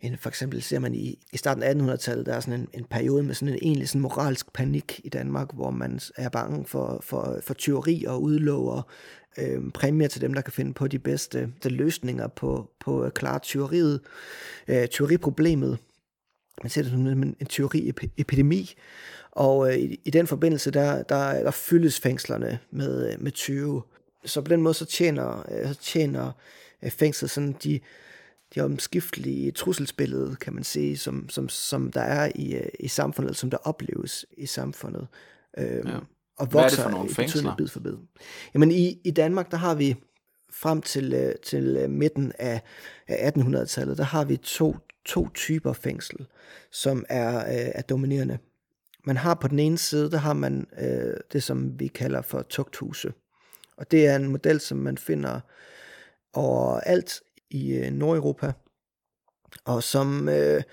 en 0.01 0.17
for 0.17 0.29
eksempel 0.29 0.62
ser 0.62 0.79
man 0.79 0.95
i, 0.95 1.19
i 1.34 1.38
starten 1.38 1.63
af 1.63 1.74
1800-tallet, 1.74 2.25
der 2.25 2.34
er 2.34 2.39
sådan 2.39 2.60
en, 2.60 2.67
en 2.74 2.86
periode 2.86 3.24
med 3.24 3.36
sådan 3.36 3.53
en 3.53 3.60
egentlig 3.62 3.89
sådan 3.89 4.01
moralsk 4.01 4.53
panik 4.53 5.01
i 5.03 5.10
Danmark, 5.10 5.53
hvor 5.53 5.72
man 5.72 6.00
er 6.17 6.29
bange 6.29 6.65
for, 6.65 7.00
for, 7.03 7.39
for 7.41 7.53
tyveri 7.53 8.05
og 8.07 8.22
udlover 8.22 8.81
øh, 9.38 9.72
præmier 9.74 10.07
til 10.07 10.22
dem, 10.22 10.34
der 10.34 10.41
kan 10.41 10.53
finde 10.53 10.74
på 10.74 10.88
de 10.88 11.00
bedste 11.00 11.53
de 11.63 11.69
løsninger 11.69 12.27
på, 12.27 12.72
på 12.79 13.01
at 13.01 13.13
klare 13.13 13.39
tyveriet, 13.39 14.01
øh, 14.67 14.88
tyveriproblemet 14.88 15.77
man 16.64 16.70
ser 16.70 16.82
det 16.82 16.92
som 16.92 17.08
en, 17.08 17.36
en 17.40 17.48
teori-epidemi, 17.48 18.76
og 19.32 19.70
øh, 19.70 19.78
i, 19.78 20.00
i 20.06 20.10
den 20.10 20.28
forbindelse, 20.28 20.72
der, 20.72 21.04
der, 21.04 21.44
der 21.44 21.52
fyldes 21.52 22.00
fængslerne 22.00 22.60
med, 22.72 23.18
med 23.18 23.32
20. 23.32 23.82
Så 24.26 24.42
på 24.42 24.50
den 24.50 24.62
måde, 24.62 24.74
så 24.74 24.86
tjener, 24.86 25.46
øh, 25.52 25.68
så 25.68 25.76
tjener 25.76 26.32
øh, 26.84 26.92
fængslet 26.92 27.32
sådan 27.32 27.56
de, 27.64 27.80
de 28.56 28.62
omskiftelige 28.62 29.52
trusselsbillede, 29.52 30.36
kan 30.36 30.54
man 30.54 30.64
sige, 30.64 30.98
som, 30.98 31.30
som, 31.30 31.50
som 31.50 31.92
der 31.92 32.02
er 32.02 32.32
i, 32.36 32.56
øh, 32.56 32.68
i 32.80 32.88
samfundet, 32.88 33.36
som 33.36 33.50
der 33.50 33.58
opleves 33.58 34.26
i 34.38 34.46
samfundet. 34.46 35.08
Øh, 35.58 35.86
ja. 35.86 36.00
Og 36.38 36.48
Hvad 36.48 36.62
er 36.62 36.70
det 36.70 36.80
for 36.80 36.90
nogle 36.90 37.10
fængsler? 37.10 37.56
Bid 37.56 37.68
for 37.68 37.80
bid. 37.80 37.94
Jamen 38.54 38.72
i, 38.72 39.02
i 39.04 39.12
Danmark, 39.12 39.52
der 39.52 39.58
har 39.58 39.76
vi 39.76 39.96
frem 40.52 40.82
til, 40.82 41.34
til 41.44 41.90
midten 41.90 42.32
af, 42.40 42.62
af 43.08 43.32
1800-tallet, 43.32 43.98
der 43.98 44.04
har 44.04 44.26
vi 44.26 44.38
to 44.38 44.76
to 45.06 45.30
typer 45.34 45.74
fængsel, 45.74 46.28
som 46.72 47.06
er, 47.10 47.38
øh, 47.38 47.72
er 47.76 47.82
dominerende. 47.82 48.38
Man 49.06 49.18
har 49.18 49.34
på 49.34 49.48
den 49.48 49.60
ene 49.60 49.78
side, 49.78 50.12
der 50.12 50.18
har 50.18 50.34
man 50.34 50.68
øh, 50.82 51.18
det, 51.34 51.44
som 51.44 51.80
vi 51.80 51.88
kalder 51.88 52.22
for 52.22 52.42
tugthuse. 52.42 53.14
Og 53.78 53.92
det 53.92 54.08
er 54.08 54.16
en 54.16 54.28
model, 54.28 54.60
som 54.60 54.78
man 54.78 54.98
finder 54.98 55.40
overalt 56.34 57.22
i 57.50 57.74
øh, 57.74 57.92
Nordeuropa, 57.92 58.54
og 59.66 59.84
som 59.84 60.30
øh, 60.30 60.64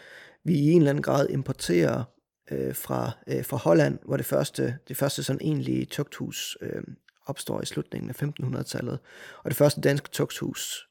vi 0.44 0.54
i 0.54 0.70
en 0.70 0.78
eller 0.78 0.90
anden 0.90 1.02
grad 1.02 1.28
importerer 1.28 2.04
øh, 2.50 2.74
fra, 2.74 3.10
øh, 3.26 3.44
fra 3.44 3.56
Holland, 3.56 3.98
hvor 4.04 4.16
det 4.16 4.26
første, 4.26 4.78
det 4.88 4.96
første 4.96 5.22
sådan 5.22 5.42
egentlige 5.42 5.84
tugthus 5.84 6.58
øh, 6.60 6.82
opstår 7.26 7.62
i 7.62 7.66
slutningen 7.66 8.10
af 8.10 8.22
1500-tallet. 8.22 8.98
Og 9.44 9.50
det 9.50 9.56
første 9.56 9.80
danske 9.80 10.08
tugthus, 10.12 10.88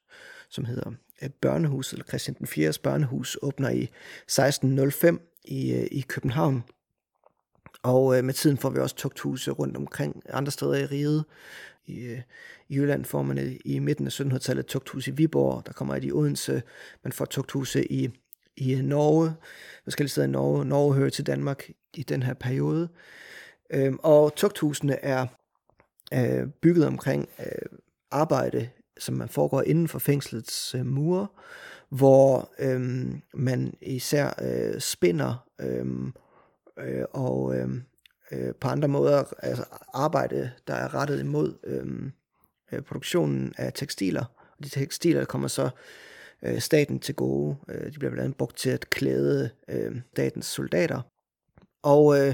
som 0.50 0.66
hedder 0.66 0.92
Øh, 1.24 1.30
børnehus, 1.30 1.92
eller 1.94 2.06
Christian 2.06 2.36
den 2.40 2.48
4. 2.48 2.74
børnehus, 2.84 3.38
åbner 3.42 3.70
i 3.70 3.84
1605 3.84 5.22
i, 5.46 5.74
øh, 5.74 5.88
i 5.92 6.01
København. 6.01 6.63
Og 7.84 8.18
øh, 8.18 8.24
med 8.24 8.34
tiden 8.34 8.58
får 8.58 8.70
vi 8.70 8.80
også 8.80 8.96
tugthuse 8.96 9.51
rundt 9.51 9.78
omkring 9.78 10.24
andre 10.30 10.51
steder 10.51 10.75
i 10.75 10.86
riget. 10.86 11.25
I, 11.86 12.00
øh, 12.00 12.22
i 12.70 12.75
Jylland 12.75 13.06
får 13.06 13.22
man 13.22 13.38
øh, 13.38 13.56
i 13.66 13.80
midten 13.80 14.08
af 14.08 14.20
1700-tallet 14.20 14.66
tugthus 14.66 15.08
i 15.08 15.12
Viborg, 15.12 15.66
der 15.66 15.74
kommer 15.74 15.96
et 15.96 16.04
i 16.04 16.12
Odense, 16.12 16.63
man 17.04 17.12
får 17.12 17.25
tugthuse 17.25 17.92
i, 17.92 18.10
i 18.58 18.75
Norge, 18.75 19.34
forskellige 19.84 20.12
steder 20.12 20.28
i 20.28 20.32
Norge. 20.32 20.66
Norge 20.66 20.94
hører 20.94 21.10
til 21.10 21.25
Danmark 21.25 21.70
i 21.94 22.04
den 22.04 22.24
her 22.24 22.34
periode. 22.34 22.90
Øhm, 23.70 24.00
og 24.04 24.36
tugthusene 24.36 24.96
er 24.96 25.28
øh, 26.13 26.48
bygget 26.62 26.88
omkring 26.88 27.30
øh, 27.40 27.80
arbejde 28.12 28.70
som 29.00 29.16
man 29.16 29.30
foregår 29.30 29.62
inden 29.62 29.88
for 29.88 30.00
fængslets 30.00 30.76
øh, 30.76 30.86
mure, 30.86 31.28
hvor 31.90 32.52
øh, 32.60 33.06
man 33.34 33.74
især 33.82 34.34
øh, 34.42 34.82
spinder 34.82 35.48
øh, 35.62 35.86
øh, 36.80 37.06
og 37.12 37.56
øh, 37.56 37.70
øh, 38.32 38.56
på 38.56 38.68
andre 38.68 38.88
måder 38.88 39.24
altså 39.40 39.66
arbejde, 39.94 40.52
der 40.68 40.74
er 40.74 40.94
rettet 40.94 41.20
imod 41.20 41.58
øh, 41.64 42.12
øh, 42.72 42.82
produktionen 42.82 43.54
af 43.58 43.74
tekstiler. 43.74 44.26
Og 44.58 44.64
de 44.64 44.70
tekstiler 44.70 45.26
kommer 45.26 45.48
så 45.48 45.70
øh, 46.44 46.60
staten 46.60 47.00
til 47.00 47.16
gode. 47.16 47.56
Øh, 47.70 47.94
de 47.94 48.00
bliver 48.00 48.12
blandt 48.12 48.24
andet 48.24 48.38
brugt 48.38 48.58
til 48.58 48.70
at 48.70 48.90
klæde 48.90 49.50
øh, 49.68 49.96
statens 50.14 50.46
soldater. 50.46 51.02
Og 51.84 52.20
øh, 52.20 52.34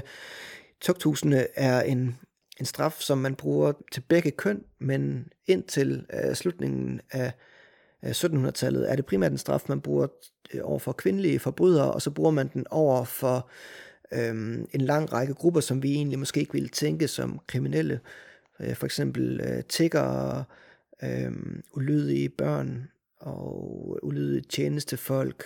tugthusene 0.80 1.46
er 1.58 1.82
en 1.82 2.18
en 2.60 2.64
straf, 2.64 3.00
som 3.00 3.18
man 3.18 3.34
bruger 3.34 3.72
til 3.92 4.00
begge 4.00 4.30
køn, 4.30 4.64
men 4.78 5.28
indtil 5.46 6.06
øh, 6.12 6.34
slutningen 6.34 7.00
af 7.10 7.32
1700-tallet 8.06 8.90
er 8.90 8.96
det 8.96 9.06
primært 9.06 9.32
en 9.32 9.38
straf, 9.38 9.64
man 9.68 9.80
bruger 9.80 10.06
øh, 10.54 10.60
over 10.64 10.78
for 10.78 10.92
kvindelige 10.92 11.38
forbrydere, 11.38 11.92
og 11.92 12.02
så 12.02 12.10
bruger 12.10 12.30
man 12.30 12.50
den 12.54 12.66
over 12.70 13.04
for 13.04 13.50
øhm, 14.12 14.68
en 14.72 14.80
lang 14.80 15.12
række 15.12 15.34
grupper, 15.34 15.60
som 15.60 15.82
vi 15.82 15.92
egentlig 15.94 16.18
måske 16.18 16.40
ikke 16.40 16.52
ville 16.52 16.68
tænke 16.68 17.08
som 17.08 17.40
kriminelle. 17.46 18.00
Øh, 18.60 18.74
for 18.74 18.86
eksempel 18.86 19.40
øh, 19.40 19.64
tiggere, 19.64 20.44
um, 21.02 21.62
ulydige 21.74 22.28
børn 22.28 22.88
og 23.20 23.98
ulydige 24.02 24.40
tjenestefolk, 24.40 25.44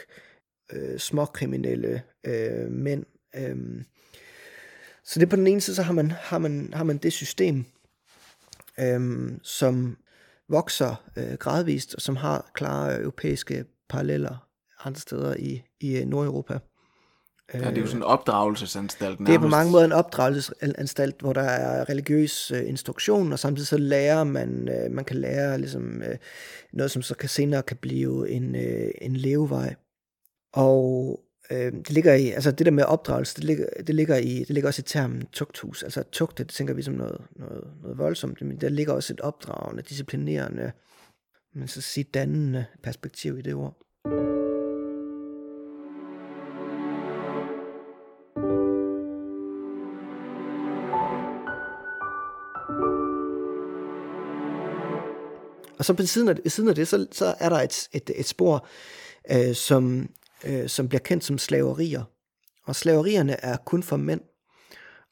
øh, 0.72 0.98
småkriminelle 0.98 2.02
øh, 2.24 2.70
mænd. 2.70 3.04
Øh, 3.36 3.56
så 5.04 5.20
det 5.20 5.28
på 5.28 5.36
den 5.36 5.46
ene 5.46 5.60
side, 5.60 5.76
så 5.76 5.82
har 5.82 5.92
man, 5.92 6.10
har 6.10 6.38
man, 6.38 6.70
har 6.72 6.84
man 6.84 6.96
det 6.96 7.12
system, 7.12 7.64
øhm, 8.80 9.40
som 9.42 9.96
vokser 10.48 11.04
øh, 11.16 11.34
gradvist, 11.34 11.94
og 11.94 12.00
som 12.00 12.16
har 12.16 12.50
klare 12.54 13.00
europæiske 13.00 13.64
paralleller 13.88 14.48
andre 14.84 15.00
steder 15.00 15.36
i, 15.36 15.62
i 15.80 15.96
øh, 15.96 16.06
Nordeuropa. 16.06 16.58
Ja, 17.54 17.58
det 17.58 17.76
er 17.76 17.80
jo 17.80 17.86
sådan 17.86 17.98
en 17.98 18.02
opdragelsesanstalt. 18.02 19.20
Nærmest. 19.20 19.28
Det 19.28 19.34
er 19.34 19.40
på 19.40 19.48
mange 19.48 19.72
måder 19.72 19.84
en 19.84 19.92
opdragelsesanstalt, 19.92 21.20
hvor 21.20 21.32
der 21.32 21.42
er 21.42 21.88
religiøs 21.88 22.50
øh, 22.50 22.68
instruktion, 22.68 23.32
og 23.32 23.38
samtidig 23.38 23.66
så 23.66 23.78
lærer 23.78 24.24
man, 24.24 24.68
øh, 24.68 24.90
man 24.90 25.04
kan 25.04 25.16
lære 25.16 25.58
ligesom, 25.58 26.02
øh, 26.02 26.16
noget, 26.72 26.90
som 26.90 27.02
så 27.02 27.14
kan 27.14 27.28
senere 27.28 27.62
kan 27.62 27.76
blive 27.76 28.30
en, 28.30 28.54
øh, 28.54 28.90
en 29.00 29.16
levevej. 29.16 29.74
Og 30.52 31.20
Øh, 31.50 31.72
det 31.72 31.90
ligger 31.90 32.14
i, 32.14 32.30
altså 32.30 32.50
det 32.50 32.66
der 32.66 32.72
med 32.72 32.84
opdragelse, 32.84 33.36
det 33.36 33.44
ligger, 33.44 33.66
det 33.86 33.94
ligger, 33.94 34.16
i, 34.16 34.38
det 34.38 34.50
ligger 34.50 34.68
også 34.68 34.80
i 34.80 34.82
termen 34.82 35.26
tugthus. 35.32 35.82
Altså 35.82 36.02
tugte, 36.12 36.44
det 36.44 36.52
tænker 36.52 36.74
vi 36.74 36.82
som 36.82 36.94
noget, 36.94 37.20
noget, 37.36 37.64
noget 37.82 37.98
voldsomt, 37.98 38.42
men 38.42 38.60
der 38.60 38.68
ligger 38.68 38.92
også 38.92 39.12
et 39.12 39.20
opdragende, 39.20 39.82
disciplinerende, 39.82 40.72
men 41.54 41.68
så 41.68 41.80
sige 41.80 42.04
dannende 42.04 42.64
perspektiv 42.82 43.38
i 43.38 43.42
det 43.42 43.54
ord. 43.54 43.76
Og 55.78 55.86
så 55.86 55.94
på 55.94 56.06
siden 56.06 56.28
af, 56.28 56.36
siden 56.46 56.68
af 56.68 56.74
det, 56.74 56.88
så, 56.88 57.06
så 57.12 57.34
er 57.38 57.48
der 57.48 57.56
et, 57.56 57.88
et, 57.92 58.10
et 58.14 58.26
spor, 58.26 58.66
øh, 59.30 59.54
som 59.54 60.08
øh, 60.44 60.68
som 60.68 60.88
bliver 60.88 61.00
kendt 61.00 61.24
som 61.24 61.38
slaverier. 61.38 62.02
Og 62.66 62.76
slaverierne 62.76 63.44
er 63.44 63.56
kun 63.56 63.82
for 63.82 63.96
mænd. 63.96 64.20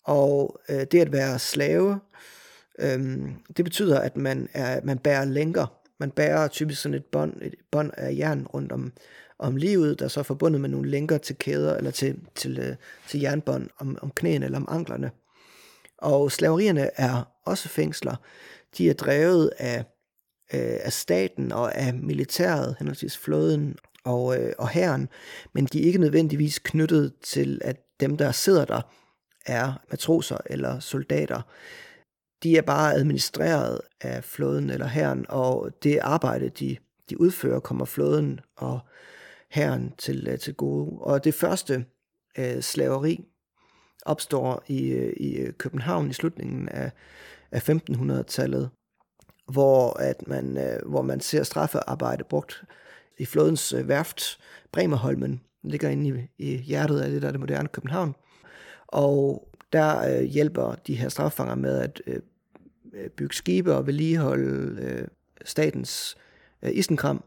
Og 0.05 0.61
øh, 0.69 0.87
det 0.93 1.01
at 1.01 1.13
være 1.13 1.39
slave, 1.39 2.01
øh, 2.79 3.21
det 3.57 3.65
betyder, 3.65 4.01
at 4.01 4.17
man, 4.17 4.49
er, 4.53 4.81
man 4.85 4.99
bærer 4.99 5.25
lænker. 5.25 5.81
Man 6.01 6.11
bærer 6.11 6.49
typisk 6.49 6.83
sådan 6.83 6.95
et 6.95 7.05
bånd, 7.05 7.43
et 7.43 7.55
bånd 7.71 7.91
af 7.97 8.17
jern 8.17 8.47
rundt 8.47 8.73
om, 8.73 8.93
om 9.39 9.57
livet, 9.57 9.99
der 9.99 10.05
er 10.05 10.09
så 10.09 10.23
forbundet 10.23 10.61
med 10.61 10.69
nogle 10.69 10.91
lænker 10.91 11.19
til 11.19 11.37
kæder, 11.37 11.77
eller 11.77 11.91
til, 11.91 12.21
til, 12.35 12.59
øh, 12.59 12.77
til 13.09 13.21
jernbånd 13.21 13.71
om, 13.79 13.99
om 14.03 14.11
knæene 14.11 14.45
eller 14.45 14.59
om 14.59 14.69
anklerne. 14.69 15.11
Og 15.99 16.33
slaverierne 16.33 16.91
er 16.97 17.23
også 17.45 17.69
fængsler. 17.69 18.17
De 18.79 18.91
er 18.91 18.95
drevet 18.95 19.51
af, 19.59 19.79
øh, 20.55 20.79
af 20.81 20.93
staten 20.93 21.53
og 21.53 21.75
af 21.75 21.95
militæret, 21.95 22.77
henholdsvis 22.79 23.19
flåden 23.19 23.77
og, 24.05 24.39
øh, 24.39 24.53
og 24.59 24.69
herren, 24.69 25.09
men 25.53 25.65
de 25.65 25.83
er 25.83 25.87
ikke 25.87 25.99
nødvendigvis 25.99 26.59
knyttet 26.59 27.13
til, 27.23 27.61
at 27.65 27.77
dem, 28.01 28.17
der 28.17 28.33
sidder 28.33 28.65
der, 28.65 28.81
er 29.47 29.73
matroser 29.91 30.39
eller 30.47 30.81
soldater. 30.81 31.43
De 32.43 32.57
er 32.57 32.63
bare 32.63 32.95
administreret 32.95 33.81
af 34.01 34.25
flåden 34.25 34.71
eller 34.71 34.87
herren, 34.87 35.27
og 35.29 35.71
det 35.83 35.99
arbejde, 35.99 36.49
de, 36.49 36.77
de 37.11 37.21
udfører, 37.21 37.61
kommer 37.61 37.85
flåden 37.85 38.41
og 38.57 38.81
herren 39.51 39.95
til, 39.99 40.29
øh, 40.29 40.39
til 40.39 40.55
gode. 40.55 40.99
Og 41.01 41.25
det 41.25 41.35
første 41.35 41.85
øh, 42.39 42.61
slaveri 42.61 43.25
opstår 44.07 44.65
i, 44.67 44.89
øh, 44.89 45.13
i 45.17 45.37
øh, 45.37 45.53
København 45.53 46.11
i 46.11 46.13
slutningen 46.13 46.69
af, 46.69 46.93
af 47.53 47.69
1500-tallet, 47.69 48.71
hvor, 49.53 50.01
at 50.01 50.29
man, 50.29 50.59
øh, 50.59 50.89
hvor 50.89 51.03
man 51.03 51.21
ser 51.21 51.43
straffearbejde 51.43 52.25
brugt 52.25 52.65
i 53.21 53.25
flådens 53.25 53.73
øh, 53.73 53.89
værft, 53.89 54.39
Bremerholmen, 54.73 55.41
ligger 55.63 55.89
inde 55.89 56.29
i, 56.39 56.53
i 56.53 56.57
hjertet 56.57 57.01
af 57.01 57.11
det, 57.11 57.23
der 57.23 57.29
er 57.29 57.33
det 57.33 57.41
moderne 57.41 57.69
København. 57.69 58.15
Og 58.87 59.49
der 59.73 60.19
øh, 60.19 60.25
hjælper 60.25 60.75
de 60.75 60.95
her 60.95 61.09
straffanger 61.09 61.55
med 61.55 61.79
at 61.79 62.03
øh, 62.07 62.21
øh, 62.93 63.11
bygge 63.11 63.35
skibe 63.35 63.75
og 63.75 63.87
vedligeholde 63.87 64.83
øh, 64.83 65.09
statens 65.45 66.17
øh, 66.63 66.71
isenkram. 66.75 67.25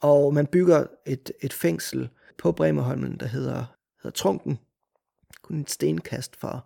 Og 0.00 0.34
man 0.34 0.46
bygger 0.46 0.86
et, 1.06 1.30
et 1.40 1.52
fængsel 1.52 2.08
på 2.38 2.52
Bremerholmen, 2.52 3.16
der 3.20 3.26
hedder, 3.26 3.64
hedder 4.02 4.14
Trunken, 4.14 4.58
kun 5.42 5.60
et 5.60 5.70
stenkast 5.70 6.36
fra, 6.36 6.60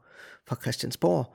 fra 0.46 0.56
Christiansborg, 0.62 1.34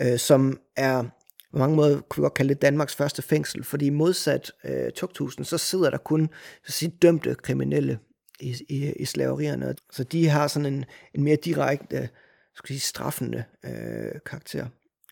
øh, 0.00 0.18
som 0.18 0.60
er 0.76 1.04
på 1.52 1.58
mange 1.58 1.76
måder 1.76 2.00
kunne 2.00 2.22
vi 2.22 2.24
godt 2.24 2.34
kalde 2.34 2.54
det 2.54 2.62
Danmarks 2.62 2.96
første 2.96 3.22
fængsel, 3.22 3.64
fordi 3.64 3.90
modsat 3.90 4.52
øh, 4.64 4.90
tugthusen, 4.92 5.44
så 5.44 5.58
sidder 5.58 5.90
der 5.90 5.98
kun 5.98 6.28
så 6.66 6.72
sige, 6.72 6.92
dømte 7.02 7.34
kriminelle 7.34 7.98
i, 8.40 8.56
i, 8.68 8.92
i 8.92 9.04
slaverierne. 9.04 9.74
Så 9.92 10.04
de 10.04 10.28
har 10.28 10.48
sådan 10.48 10.74
en, 10.74 10.84
en 11.14 11.22
mere 11.22 11.36
direkte, 11.36 11.96
øh, 11.96 12.08
skal 12.54 12.68
sige, 12.68 12.80
straffende 12.80 13.44
øh, 13.64 14.20
karakter. 14.26 14.66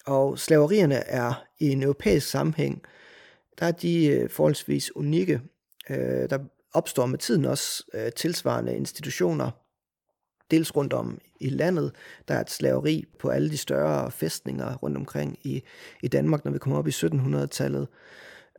Og 0.07 0.39
slaverierne 0.39 0.95
er 0.95 1.45
i 1.59 1.71
en 1.71 1.83
europæisk 1.83 2.31
sammenhæng, 2.31 2.83
der 3.59 3.67
er 3.67 3.73
de 3.73 4.07
øh, 4.07 4.31
forholdsvis 4.31 4.97
unikke. 4.97 5.41
Øh, 5.91 6.31
der 6.31 6.39
opstår 6.75 7.07
med 7.07 7.19
tiden 7.19 7.45
også 7.45 7.85
øh, 7.95 8.13
tilsvarende 8.13 8.77
institutioner, 8.77 9.51
dels 10.51 10.77
rundt 10.77 10.93
om 10.93 11.19
i 11.41 11.49
landet. 11.49 11.93
Der 12.29 12.35
er 12.35 12.41
et 12.41 12.51
slaveri 12.51 13.05
på 13.19 13.29
alle 13.29 13.51
de 13.51 13.57
større 13.57 14.11
fæstninger 14.11 14.77
rundt 14.77 14.97
omkring 14.97 15.39
i, 15.43 15.63
i 16.03 16.09
Danmark, 16.09 16.45
når 16.45 16.53
vi 16.53 16.59
kommer 16.59 16.79
op 16.79 16.89
i 16.89 16.91
1700-tallet 16.91 17.89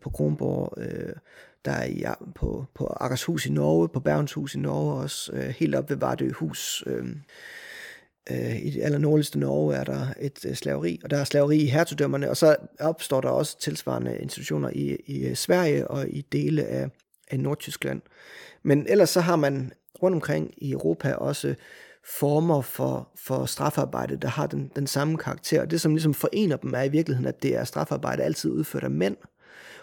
på 0.01 0.09
Kronborg. 0.09 0.73
Øh, 0.77 1.13
der 1.65 1.71
er 1.71 1.87
ja, 1.87 2.13
på, 2.35 2.65
på 2.73 2.85
Akershus 2.85 3.45
i 3.45 3.51
Norge, 3.51 3.89
på 3.89 3.99
Bergenshus 3.99 4.55
i 4.55 4.59
Norge 4.59 5.01
også, 5.01 5.31
øh, 5.33 5.47
helt 5.49 5.75
op 5.75 5.89
ved 5.89 5.97
Vardøhus. 5.97 6.83
Øh, 6.87 7.05
øh, 8.31 8.65
I 8.65 8.69
det 8.69 8.83
allernordligste 8.83 9.39
Norge 9.39 9.75
er 9.75 9.83
der 9.83 10.07
et 10.19 10.45
øh, 10.45 10.55
slaveri, 10.55 10.99
og 11.03 11.09
der 11.09 11.17
er 11.17 11.23
slaveri 11.23 11.57
i 11.57 11.65
hertugdømmerne, 11.65 12.29
og 12.29 12.37
så 12.37 12.55
opstår 12.79 13.21
der 13.21 13.29
også 13.29 13.59
tilsvarende 13.59 14.17
institutioner 14.17 14.69
i, 14.69 14.95
i 15.05 15.35
Sverige 15.35 15.87
og 15.87 16.09
i 16.09 16.21
dele 16.21 16.65
af, 16.65 16.89
af 17.31 17.39
Nordtyskland. 17.39 18.01
Men 18.63 18.87
ellers 18.89 19.09
så 19.09 19.21
har 19.21 19.35
man 19.35 19.71
rundt 20.03 20.15
omkring 20.15 20.53
i 20.57 20.71
Europa 20.71 21.13
også 21.13 21.55
former 22.19 22.61
for, 22.61 23.09
for 23.15 23.45
strafarbejde, 23.45 24.17
der 24.17 24.27
har 24.27 24.47
den, 24.47 24.71
den 24.75 24.87
samme 24.87 25.17
karakter. 25.17 25.61
Og 25.61 25.71
det, 25.71 25.81
som 25.81 25.91
ligesom 25.91 26.13
forener 26.13 26.57
dem, 26.57 26.73
er 26.73 26.83
i 26.83 26.89
virkeligheden, 26.89 27.27
at 27.27 27.43
det 27.43 27.55
er 27.55 27.63
strafarbejde 27.63 28.23
altid 28.23 28.51
udført 28.51 28.83
af 28.83 28.91
mænd, 28.91 29.17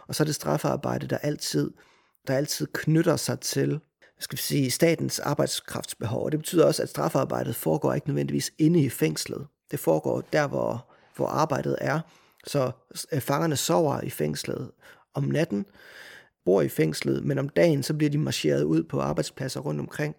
og 0.08 0.14
så 0.14 0.22
er 0.22 0.24
det 0.24 0.34
strafarbejde, 0.34 1.06
der 1.06 1.18
altid, 1.18 1.70
der 2.26 2.34
altid 2.34 2.66
knytter 2.72 3.16
sig 3.16 3.40
til 3.40 3.80
skal 4.18 4.36
vi 4.36 4.42
sige, 4.42 4.70
statens 4.70 5.18
arbejdskraftsbehov. 5.18 6.24
Og 6.24 6.32
det 6.32 6.40
betyder 6.40 6.66
også, 6.66 6.82
at 6.82 6.88
strafarbejdet 6.88 7.56
foregår 7.56 7.94
ikke 7.94 8.06
nødvendigvis 8.06 8.52
inde 8.58 8.80
i 8.80 8.88
fængslet. 8.88 9.46
Det 9.70 9.80
foregår 9.80 10.20
der, 10.20 10.46
hvor, 10.46 10.90
hvor 11.16 11.26
arbejdet 11.26 11.76
er. 11.80 12.00
Så 12.46 12.70
øh, 13.12 13.20
fangerne 13.20 13.56
sover 13.56 14.00
i 14.00 14.10
fængslet 14.10 14.70
om 15.14 15.24
natten, 15.24 15.66
bor 16.44 16.62
i 16.62 16.68
fængslet, 16.68 17.24
men 17.24 17.38
om 17.38 17.48
dagen 17.48 17.82
så 17.82 17.94
bliver 17.94 18.10
de 18.10 18.18
marcheret 18.18 18.62
ud 18.62 18.82
på 18.82 19.00
arbejdspladser 19.00 19.60
rundt 19.60 19.80
omkring. 19.80 20.16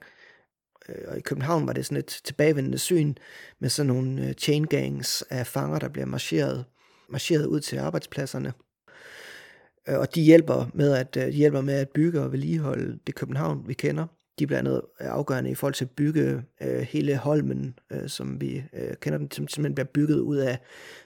Øh, 0.90 0.96
og 1.08 1.18
i 1.18 1.22
København 1.22 1.68
var 1.68 1.74
det 1.74 1.86
sådan 1.86 1.98
et 1.98 2.22
tilbagevendende 2.24 2.78
syn 2.78 3.16
med 3.60 3.70
sådan 3.70 3.88
nogle 3.88 4.28
øh, 4.28 4.34
chain 4.34 4.64
gangs 4.64 5.22
af 5.30 5.48
fanger, 5.48 5.80
der 5.80 5.90
bliver 5.90 6.06
marcheret, 6.06 6.66
marcheret 7.10 7.46
ud 7.46 7.60
til 7.60 7.78
arbejdspladserne. 7.78 8.54
Øh, 9.90 10.00
og 10.00 10.16
de 10.16 10.22
hjælper 10.22 10.70
med 10.74 10.94
at, 10.94 11.16
de 11.16 11.32
hjælper 11.32 11.62
med 11.62 11.74
at 11.74 11.90
bygge 11.90 12.22
og 12.22 12.32
vedligeholde 12.32 13.00
det 13.08 13.16
København, 13.16 13.68
vi 13.68 13.74
kender. 13.74 14.08
De 14.40 14.44
er 14.44 14.48
blandt 14.48 14.68
andet 14.68 14.82
afgørende 15.00 15.50
i 15.50 15.56
forhold 15.56 15.74
til 15.74 15.86
at 15.86 15.92
bygge 15.92 16.44
øh, 16.62 16.82
hele 16.82 17.18
Holmen, 17.18 17.80
øh, 17.92 18.10
som 18.10 18.42
vi 18.42 18.64
øh, 18.74 18.96
kender 19.02 19.18
den, 19.18 19.32
som 19.32 19.48
simpelthen 19.48 19.76
bliver 19.76 19.88
bygget 19.94 20.20
ud 20.20 20.38
af 20.38 20.60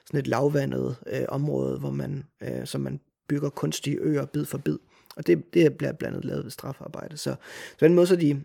sådan 0.06 0.20
et 0.20 0.26
lavvandet 0.26 0.96
øh, 1.06 1.24
område, 1.28 1.78
hvor 1.78 1.90
man, 1.90 2.24
øh, 2.42 2.66
som 2.66 2.80
man 2.80 3.00
bygger 3.28 3.50
kunstige 3.50 3.98
øer 4.00 4.26
bid 4.26 4.44
for 4.44 4.58
bid. 4.58 4.78
Og 5.20 5.26
det, 5.26 5.54
det 5.54 5.76
bliver 5.76 5.92
blandt 5.92 6.16
andet 6.16 6.24
lavet 6.24 6.44
ved 6.44 6.50
strafarbejde. 6.50 7.16
Så, 7.16 7.22
så 7.24 7.36
på 7.78 7.84
den 7.84 7.94
måde 7.94 8.06
så 8.06 8.16
de, 8.16 8.42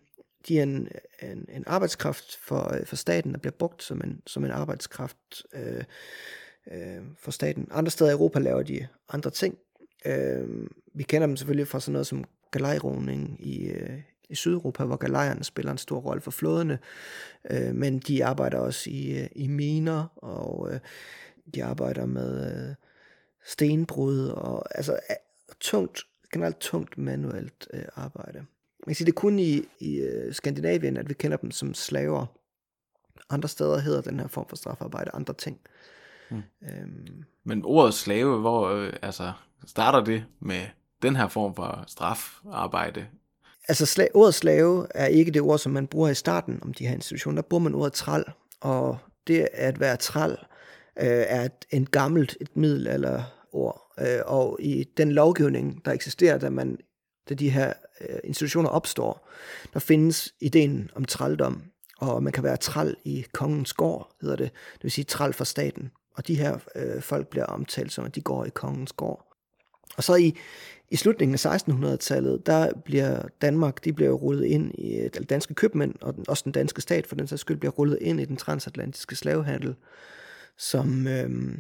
de 0.48 0.60
er 0.60 0.64
en, 0.64 0.88
en, 1.22 1.46
en 1.50 1.64
arbejdskraft 1.68 2.38
for, 2.38 2.74
øh, 2.74 2.86
for 2.86 2.96
staten, 2.96 3.32
der 3.32 3.38
bliver 3.38 3.52
brugt 3.52 3.84
som 3.84 4.02
en, 4.04 4.22
som 4.28 4.46
en 4.46 4.52
arbejdskraft 4.52 5.46
øh, 5.54 5.84
øh, 6.72 7.04
for 7.20 7.32
staten. 7.32 7.68
Andre 7.72 7.92
steder 7.92 8.12
i 8.12 8.14
Europa 8.14 8.40
laver 8.40 8.64
de 8.64 8.88
andre 9.10 9.30
ting. 9.30 9.58
Øh, 10.06 10.48
vi 10.94 11.04
kender 11.04 11.28
dem 11.28 11.38
selvfølgelig 11.38 11.68
fra 11.68 11.80
sådan 11.80 11.92
noget 11.92 12.08
som 12.08 12.24
galejroning 12.52 13.48
i, 13.48 13.68
øh, 13.68 14.02
i 14.30 14.36
Sydeuropa, 14.36 14.84
hvor 14.84 14.98
galejerne 14.98 15.44
spiller 15.44 15.72
en 15.72 15.78
stor 15.78 16.00
rolle 16.00 16.22
for 16.22 16.32
flådene, 16.32 16.80
øh, 17.52 17.76
men 17.76 18.00
de 18.00 18.26
arbejder 18.26 18.58
også 18.58 18.90
i, 18.90 19.20
øh, 19.20 19.28
i 19.36 19.48
miner, 19.48 20.06
og 20.16 20.74
øh, 20.74 20.80
de 21.56 21.64
arbejder 21.64 22.06
med 22.06 22.68
øh, 22.70 22.76
stenbrud, 23.46 24.28
og 24.28 24.78
altså 24.78 24.94
øh, 24.94 25.16
tungt, 25.60 26.02
generelt 26.36 26.60
tungt 26.60 26.98
manuelt 26.98 27.68
øh, 27.74 27.84
arbejde. 27.96 28.38
Man 28.38 28.88
kan 28.88 28.96
sige, 28.96 29.06
det 29.06 29.12
er 29.12 29.16
kun 29.16 29.40
i, 29.40 29.62
i 29.80 30.02
uh, 30.02 30.34
Skandinavien, 30.34 30.98
at 30.98 31.10
vi 31.10 31.14
kender 31.14 31.38
dem 31.38 31.52
som 31.52 31.74
slaver. 31.74 32.26
Andre 33.30 33.50
steder 33.50 33.80
hedder 33.80 34.02
den 34.02 34.20
her 34.20 34.28
form 34.28 34.46
for 34.50 34.56
strafarbejde 34.56 35.12
andre 35.14 35.34
ting. 35.34 35.60
Mm. 36.32 36.42
Øhm. 36.64 37.24
Men 37.44 37.62
ordet 37.66 37.94
slave, 37.94 38.40
hvor 38.40 38.70
øh, 38.70 38.94
altså, 39.02 39.32
starter 39.66 40.04
det 40.04 40.26
med 40.40 40.62
den 41.02 41.16
her 41.16 41.28
form 41.28 41.56
for 41.56 41.84
strafarbejde? 41.88 43.08
Altså 43.68 44.02
sla- 44.02 44.12
ordet 44.14 44.34
slave 44.34 44.88
er 44.96 45.06
ikke 45.06 45.32
det 45.32 45.42
ord, 45.42 45.60
som 45.60 45.72
man 45.72 45.88
bruger 45.88 46.10
i 46.10 46.16
starten 46.16 46.60
om 46.62 46.74
de 46.74 46.88
her 46.88 46.94
institutioner. 46.94 47.42
Der 47.42 47.48
bruger 47.48 47.64
man 47.64 47.76
ordet 47.76 47.94
træl, 47.94 48.24
og 48.62 48.98
det 49.28 49.48
at 49.54 49.80
være 49.80 49.98
træl 49.98 50.32
øh, 50.32 51.26
er 51.28 51.42
et, 51.42 51.66
en 51.72 51.86
gammelt 51.86 52.38
et 52.42 52.58
middel 52.58 52.88
eller 52.88 53.24
ord. 53.56 53.94
Øh, 54.00 54.20
og 54.26 54.58
i 54.62 54.84
den 54.98 55.12
lovgivning, 55.12 55.86
der 55.86 55.92
eksisterer, 55.92 56.38
da 56.38 56.50
man 56.50 56.78
da 57.30 57.34
de 57.34 57.50
her 57.50 57.74
øh, 58.02 58.20
institutioner 58.24 58.70
opstår, 58.70 59.30
der 59.74 59.80
findes 59.80 60.34
ideen 60.42 60.90
om 60.96 61.06
trældom, 61.06 61.64
og 62.00 62.24
man 62.24 62.34
kan 62.34 62.44
være 62.44 62.58
træl 62.58 62.96
i 63.04 63.26
kongens 63.34 63.74
gård, 63.74 64.16
hedder 64.22 64.36
det, 64.36 64.52
det 64.74 64.84
vil 64.84 64.92
sige 64.92 65.06
træl 65.06 65.34
for 65.34 65.44
staten. 65.44 65.92
Og 66.16 66.28
de 66.28 66.36
her 66.36 66.60
øh, 66.76 67.02
folk 67.02 67.28
bliver 67.28 67.46
omtalt 67.46 67.92
som, 67.92 68.06
at 68.06 68.16
de 68.16 68.22
går 68.22 68.46
i 68.46 68.50
kongens 68.50 68.92
gård. 68.92 69.32
Og 69.98 70.04
så 70.04 70.16
i, 70.16 70.36
i 70.90 70.96
slutningen 70.96 71.34
af 71.34 71.56
1600-tallet, 71.58 72.46
der 72.46 72.72
bliver 72.86 73.22
Danmark, 73.42 73.84
de 73.86 73.94
bliver 73.94 74.12
rullet 74.12 74.46
ind 74.46 74.72
i, 74.76 74.96
eller 74.96 75.26
danske 75.26 75.54
købmænd, 75.54 75.96
og 76.02 76.16
den, 76.16 76.26
også 76.28 76.42
den 76.44 76.52
danske 76.52 76.82
stat 76.82 77.08
for 77.08 77.16
den 77.16 77.28
sags 77.28 77.42
skyld, 77.42 77.58
bliver 77.58 77.72
rullet 77.72 77.98
ind 78.02 78.20
i 78.20 78.26
den 78.26 78.38
transatlantiske 78.38 79.16
slavehandel, 79.16 79.76
som 80.58 81.08
øh, 81.08 81.58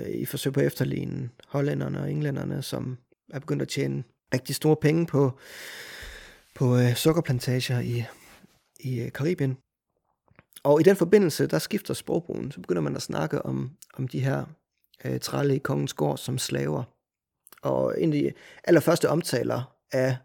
Øh, 0.00 0.10
i 0.10 0.24
forsøg 0.24 0.52
på 0.52 0.60
efterligne 0.60 1.30
hollænderne 1.48 2.00
og 2.00 2.10
englænderne, 2.10 2.62
som 2.62 2.98
er 3.32 3.38
begyndt 3.38 3.62
at 3.62 3.68
tjene 3.68 4.04
rigtig 4.34 4.54
store 4.54 4.76
penge 4.76 5.06
på, 5.06 5.38
på 6.54 6.76
øh, 6.76 6.94
sukkerplantager 6.94 7.80
i, 7.80 8.04
i 8.80 9.00
øh, 9.00 9.12
Karibien. 9.12 9.56
Og 10.62 10.80
i 10.80 10.82
den 10.82 10.96
forbindelse, 10.96 11.46
der 11.46 11.58
skifter 11.58 11.94
sprogbrugen, 11.94 12.52
så 12.52 12.60
begynder 12.60 12.82
man 12.82 12.96
at 12.96 13.02
snakke 13.02 13.42
om, 13.42 13.70
om 13.94 14.08
de 14.08 14.20
her 14.20 14.44
øh, 15.04 15.20
trælle 15.20 15.56
i 15.56 15.58
kongens 15.58 15.94
gård 15.94 16.18
som 16.18 16.38
slaver. 16.38 16.82
Og 17.62 18.00
en 18.00 18.12
af 18.12 18.18
de 18.18 18.32
allerførste 18.64 19.08
omtaler 19.08 19.76
af 19.92 20.16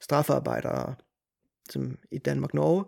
straffarbejdere 0.00 0.94
som 1.70 1.98
i 2.10 2.18
Danmark-Norge, 2.18 2.84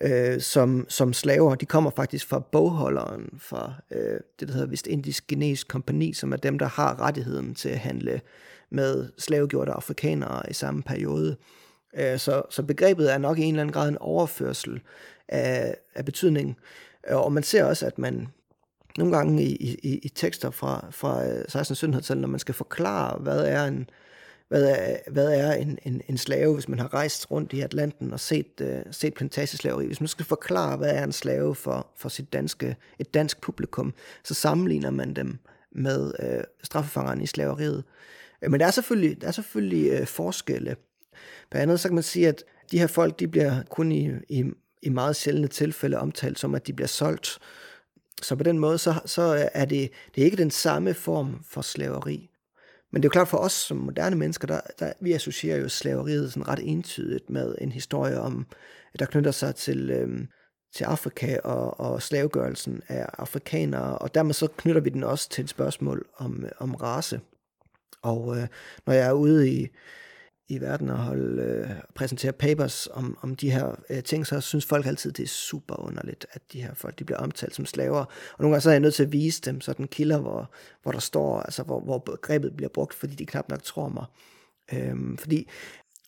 øh, 0.00 0.40
som, 0.40 0.86
som 0.88 1.12
slaver, 1.12 1.54
de 1.54 1.66
kommer 1.66 1.90
faktisk 1.90 2.26
fra 2.26 2.38
bogholderen 2.38 3.38
fra 3.38 3.72
øh, 3.90 4.20
det, 4.40 4.48
der 4.48 4.54
hedder 4.54 4.68
Vestindisk 4.68 5.26
Genes 5.26 5.64
Kompani, 5.64 6.12
som 6.12 6.32
er 6.32 6.36
dem, 6.36 6.58
der 6.58 6.66
har 6.66 7.00
rettigheden 7.00 7.54
til 7.54 7.68
at 7.68 7.78
handle 7.78 8.20
med 8.70 9.08
slavegjorte 9.18 9.72
afrikanere 9.72 10.50
i 10.50 10.52
samme 10.52 10.82
periode. 10.82 11.36
Øh, 11.96 12.18
så, 12.18 12.42
så 12.50 12.62
begrebet 12.62 13.12
er 13.12 13.18
nok 13.18 13.38
i 13.38 13.42
en 13.42 13.54
eller 13.54 13.62
anden 13.62 13.72
grad 13.72 13.88
en 13.88 13.98
overførsel 13.98 14.80
af, 15.28 15.76
af 15.94 16.04
betydning. 16.04 16.56
Øh, 17.10 17.16
og 17.16 17.32
man 17.32 17.42
ser 17.42 17.64
også, 17.64 17.86
at 17.86 17.98
man 17.98 18.28
nogle 18.98 19.16
gange 19.16 19.42
i, 19.42 19.54
i, 19.82 19.98
i 20.02 20.08
tekster 20.08 20.50
fra, 20.50 20.86
fra 20.90 21.26
øh, 21.26 21.40
1600-1700-tallet, 21.40 22.20
når 22.20 22.28
man 22.28 22.40
skal 22.40 22.54
forklare, 22.54 23.18
hvad 23.18 23.44
er 23.44 23.64
en, 23.64 23.90
hvad 24.50 24.74
er, 24.78 24.96
hvad 25.10 25.32
er 25.32 25.52
en, 25.52 25.78
en, 25.84 26.02
en 26.08 26.18
slave, 26.18 26.54
hvis 26.54 26.68
man 26.68 26.78
har 26.78 26.94
rejst 26.94 27.30
rundt 27.30 27.52
i 27.52 27.60
Atlanten 27.60 28.12
og 28.12 28.20
set, 28.20 28.60
øh, 28.60 28.80
set 28.90 29.14
plantageslaveri. 29.14 29.86
Hvis 29.86 30.00
man 30.00 30.08
skal 30.08 30.24
forklare, 30.24 30.76
hvad 30.76 30.90
er 30.90 31.04
en 31.04 31.12
slave 31.12 31.54
for, 31.54 31.86
for 31.96 32.08
sit 32.08 32.32
danske, 32.32 32.76
et 32.98 33.14
dansk 33.14 33.40
publikum, 33.40 33.94
så 34.24 34.34
sammenligner 34.34 34.90
man 34.90 35.14
dem 35.14 35.38
med 35.72 36.12
øh, 36.22 36.44
straffefangerne 36.62 37.22
i 37.22 37.26
slaveriet. 37.26 37.84
Øh, 38.42 38.50
men 38.50 38.60
der 38.60 38.66
er 38.66 38.70
selvfølgelig, 38.70 39.20
der 39.20 39.28
er 39.28 39.32
selvfølgelig 39.32 39.90
øh, 39.90 40.06
forskelle. 40.06 40.76
På 41.50 41.58
andet 41.58 41.80
så 41.80 41.88
kan 41.88 41.94
man 41.94 42.04
sige, 42.04 42.28
at 42.28 42.44
de 42.70 42.78
her 42.78 42.86
folk, 42.86 43.20
de 43.20 43.28
bliver 43.28 43.62
kun 43.62 43.92
i, 43.92 44.10
i, 44.28 44.44
i 44.82 44.88
meget 44.88 45.16
sjældne 45.16 45.48
tilfælde 45.48 45.98
omtalt 45.98 46.38
som, 46.38 46.54
at 46.54 46.66
de 46.66 46.72
bliver 46.72 46.88
solgt. 46.88 47.38
Så 48.22 48.36
på 48.36 48.42
den 48.42 48.58
måde, 48.58 48.78
så, 48.78 48.94
så 49.06 49.48
er 49.52 49.64
det, 49.64 49.90
det 50.14 50.20
er 50.20 50.24
ikke 50.24 50.36
den 50.36 50.50
samme 50.50 50.94
form 50.94 51.40
for 51.48 51.62
slaveri. 51.62 52.29
Men 52.92 53.02
det 53.02 53.06
er 53.06 53.08
jo 53.08 53.12
klart 53.12 53.28
for 53.28 53.38
os 53.38 53.52
som 53.52 53.76
moderne 53.76 54.16
mennesker, 54.16 54.46
der, 54.46 54.60
der 54.78 54.92
vi 55.00 55.12
associerer 55.12 55.58
jo 55.58 55.68
slaveriet 55.68 56.32
sådan 56.32 56.48
ret 56.48 56.60
entydigt 56.62 57.30
med 57.30 57.54
en 57.60 57.72
historie 57.72 58.20
om, 58.20 58.46
der 58.98 59.06
knytter 59.06 59.30
sig 59.30 59.54
til, 59.54 59.90
øhm, 59.90 60.28
til 60.74 60.84
Afrika 60.84 61.38
og, 61.44 61.80
og 61.80 62.02
slavegørelsen 62.02 62.82
af 62.88 63.06
afrikanere, 63.18 63.98
og 63.98 64.14
dermed 64.14 64.34
så 64.34 64.48
knytter 64.56 64.80
vi 64.80 64.90
den 64.90 65.04
også 65.04 65.28
til 65.28 65.44
et 65.44 65.50
spørgsmål 65.50 66.06
om, 66.16 66.44
om 66.58 66.74
race. 66.74 67.20
Og 68.02 68.36
øh, 68.36 68.46
når 68.86 68.92
jeg 68.92 69.06
er 69.06 69.12
ude 69.12 69.50
i, 69.50 69.68
i 70.50 70.60
verden 70.60 70.90
og 70.90 70.98
holde, 70.98 71.42
øh, 71.42 71.70
præsentere 71.94 72.32
papers 72.32 72.88
om, 72.92 73.18
om 73.20 73.36
de 73.36 73.50
her 73.50 73.80
øh, 73.90 74.02
ting, 74.02 74.26
så 74.26 74.40
synes 74.40 74.66
folk 74.66 74.86
altid, 74.86 75.12
det 75.12 75.22
er 75.22 75.28
super 75.28 75.86
underligt, 75.86 76.26
at 76.32 76.42
de 76.52 76.62
her 76.62 76.74
folk 76.74 76.98
de 76.98 77.04
bliver 77.04 77.18
omtalt 77.18 77.54
som 77.54 77.66
slaver. 77.66 77.98
Og 78.32 78.38
nogle 78.38 78.52
gange 78.52 78.60
så 78.60 78.68
er 78.68 78.74
jeg 78.74 78.80
nødt 78.80 78.94
til 78.94 79.02
at 79.02 79.12
vise 79.12 79.40
dem 79.40 79.60
sådan 79.60 79.86
kilder, 79.86 80.20
hvor, 80.20 80.50
hvor 80.82 80.92
der 80.92 80.98
står, 80.98 81.40
altså 81.40 81.62
hvor, 81.62 81.80
hvor 81.80 81.98
begrebet 81.98 82.56
bliver 82.56 82.68
brugt, 82.68 82.94
fordi 82.94 83.14
de 83.14 83.26
knap 83.26 83.48
nok 83.48 83.62
tror 83.62 83.88
mig. 83.88 84.04
Øhm, 84.72 85.18
fordi 85.18 85.48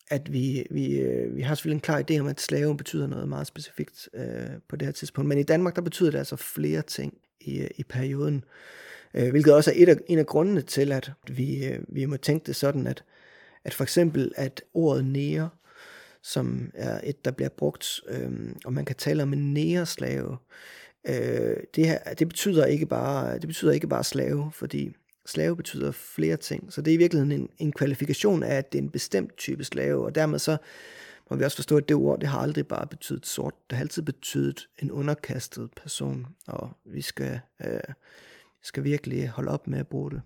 at 0.07 0.33
vi, 0.33 0.65
vi, 0.71 0.99
øh, 0.99 1.35
vi 1.35 1.41
har 1.41 1.55
selvfølgelig 1.55 1.77
en 1.77 1.81
klar 1.81 2.03
idé 2.09 2.19
om, 2.19 2.27
at 2.27 2.41
slave 2.41 2.77
betyder 2.77 3.07
noget 3.07 3.29
meget 3.29 3.47
specifikt 3.47 4.09
øh, 4.13 4.47
på 4.69 4.75
det 4.75 4.85
her 4.85 4.91
tidspunkt. 4.91 5.27
Men 5.27 5.37
i 5.37 5.43
Danmark, 5.43 5.75
der 5.75 5.81
betyder 5.81 6.11
det 6.11 6.17
altså 6.17 6.35
flere 6.35 6.81
ting 6.81 7.13
i, 7.41 7.59
øh, 7.59 7.69
i 7.75 7.83
perioden. 7.83 8.43
Øh, 9.13 9.29
hvilket 9.29 9.53
også 9.53 9.71
er 9.71 9.75
et 9.77 9.89
af, 9.89 9.95
en 10.07 10.19
af 10.19 10.25
grundene 10.25 10.61
til, 10.61 10.91
at 10.91 11.11
vi, 11.27 11.65
øh, 11.65 11.79
vi 11.87 12.05
må 12.05 12.17
tænke 12.17 12.45
det 12.45 12.55
sådan, 12.55 12.87
at 12.87 13.03
at 13.65 13.73
for 13.73 13.83
eksempel, 13.83 14.31
at 14.35 14.61
ordet 14.73 15.05
nære, 15.05 15.49
som 16.23 16.71
er 16.73 16.99
et, 17.03 17.25
der 17.25 17.31
bliver 17.31 17.49
brugt, 17.49 18.01
øh, 18.07 18.31
og 18.65 18.73
man 18.73 18.85
kan 18.85 18.95
tale 18.95 19.23
om 19.23 19.33
en 19.33 19.53
næreslave, 19.53 20.37
øh, 21.07 21.57
det, 21.75 21.87
her, 21.87 22.13
det, 22.19 22.27
betyder 22.27 22.65
ikke 22.65 22.85
bare, 22.85 23.33
det 23.33 23.47
betyder 23.47 23.71
ikke 23.71 23.87
bare 23.87 24.03
slave, 24.03 24.51
fordi 24.53 24.95
slave 25.25 25.55
betyder 25.55 25.91
flere 25.91 26.37
ting. 26.37 26.73
Så 26.73 26.81
det 26.81 26.91
er 26.91 26.95
i 26.95 26.97
virkeligheden 26.97 27.31
en, 27.31 27.49
en 27.57 27.71
kvalifikation 27.71 28.43
af, 28.43 28.55
at 28.55 28.71
det 28.71 28.77
er 28.77 28.83
en 28.83 28.89
bestemt 28.89 29.37
type 29.37 29.63
slave, 29.63 30.05
og 30.05 30.15
dermed 30.15 30.39
så 30.39 30.57
må 31.29 31.37
vi 31.37 31.43
også 31.43 31.57
forstå, 31.57 31.77
at 31.77 31.89
det 31.89 31.95
ord, 31.95 32.19
det 32.19 32.29
har 32.29 32.39
aldrig 32.39 32.67
bare 32.67 32.87
betydet 32.87 33.25
sort. 33.25 33.53
Det 33.69 33.77
har 33.77 33.83
altid 33.83 34.01
betydet 34.01 34.67
en 34.79 34.91
underkastet 34.91 35.69
person, 35.81 36.27
og 36.47 36.69
vi 36.85 37.01
skal, 37.01 37.39
øh, 37.65 37.79
skal 38.63 38.83
virkelig 38.83 39.29
holde 39.29 39.51
op 39.51 39.67
med 39.67 39.79
at 39.79 39.87
bruge 39.87 40.11
det. 40.11 40.21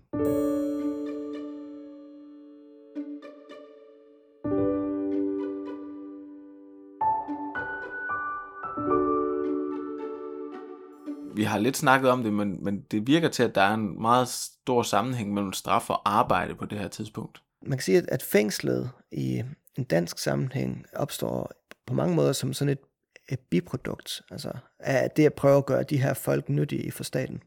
Har 11.58 11.62
lidt 11.62 11.76
snakket 11.76 12.10
om 12.10 12.22
det, 12.22 12.32
men, 12.32 12.64
men 12.64 12.80
det 12.90 13.06
virker 13.06 13.28
til, 13.28 13.42
at 13.42 13.54
der 13.54 13.62
er 13.62 13.74
en 13.74 14.02
meget 14.02 14.28
stor 14.28 14.82
sammenhæng 14.82 15.34
mellem 15.34 15.52
straf 15.52 15.90
og 15.90 16.00
arbejde 16.04 16.54
på 16.54 16.66
det 16.66 16.78
her 16.78 16.88
tidspunkt. 16.88 17.42
Man 17.62 17.78
kan 17.78 17.82
sige, 17.82 18.12
at 18.12 18.22
fængslet 18.22 18.90
i 19.12 19.42
en 19.78 19.84
dansk 19.84 20.18
sammenhæng 20.18 20.84
opstår 20.92 21.52
på 21.86 21.94
mange 21.94 22.14
måder 22.14 22.32
som 22.32 22.52
sådan 22.52 22.72
et, 22.72 22.78
et 23.28 23.40
biprodukt, 23.50 24.22
altså 24.30 24.52
af 24.78 25.10
det 25.10 25.26
at 25.26 25.34
prøve 25.34 25.56
at 25.56 25.66
gøre 25.66 25.82
de 25.82 26.02
her 26.02 26.14
folk 26.14 26.48
nyttige 26.48 26.92
for 26.92 27.04
staten. 27.04 27.42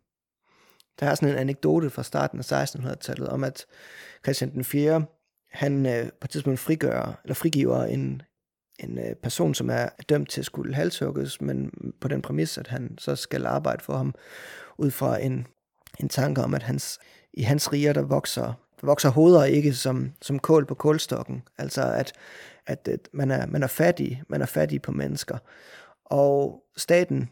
Der 1.00 1.06
er 1.06 1.15
sådan 1.15 1.30
en 1.30 1.39
anekdote 1.39 1.89
fra 1.89 2.04
starten 2.04 2.39
af 2.39 2.63
1600-tallet 2.63 3.30
om, 3.30 3.43
at 3.43 3.65
Christian 4.24 4.54
den 4.54 4.63
4. 4.63 5.06
han 5.52 5.86
øh, 5.86 6.06
på 6.06 6.26
et 6.26 6.30
tidspunkt 6.30 6.60
frigør, 6.60 7.21
eller 7.24 7.36
frigiver 7.36 7.84
en, 7.84 8.21
en 8.79 8.97
øh, 8.97 9.15
person, 9.23 9.53
som 9.53 9.69
er 9.69 9.89
dømt 10.10 10.29
til 10.29 10.41
at 10.41 10.45
skulle 10.45 10.75
halshugges, 10.75 11.41
men 11.41 11.71
på 12.01 12.07
den 12.07 12.21
præmis, 12.21 12.57
at 12.57 12.67
han 12.67 12.97
så 12.97 13.15
skal 13.15 13.45
arbejde 13.45 13.84
for 13.84 13.97
ham, 13.97 14.13
ud 14.77 14.91
fra 14.91 15.21
en, 15.21 15.47
en 15.99 16.10
tanke 16.10 16.41
om, 16.41 16.53
at 16.53 16.63
hans, 16.63 16.99
i 17.34 17.41
hans 17.41 17.73
riger, 17.73 17.93
der 17.93 18.01
vokser, 18.01 18.53
vokser 18.84 19.10
hoveder 19.10 19.43
ikke 19.43 19.73
som, 19.73 20.12
som 20.21 20.39
kål 20.39 20.65
på 20.65 20.75
kålstokken. 20.75 21.43
Altså 21.57 21.81
at, 21.81 22.13
at, 22.67 22.88
at 22.88 23.10
man, 23.13 23.31
er, 23.31 23.45
man 23.45 23.63
er 23.63 23.67
fattig, 23.67 24.23
man 24.29 24.41
er 24.41 24.45
fattig 24.45 24.81
på 24.81 24.91
mennesker. 24.91 25.38
Og 26.05 26.63
staten 26.77 27.29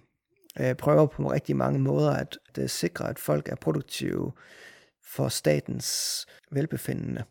øh, 0.60 0.76
prøver 0.76 1.06
på 1.06 1.32
rigtig 1.32 1.56
mange 1.56 1.80
måder 1.80 2.12
at, 2.12 2.38
at 2.56 2.70
sikre, 2.70 3.10
at 3.10 3.20
folk 3.20 3.50
er 3.50 3.56
produktive 3.56 4.32
for 5.16 5.28
statens 5.28 6.26
velbefindende. 6.52 7.24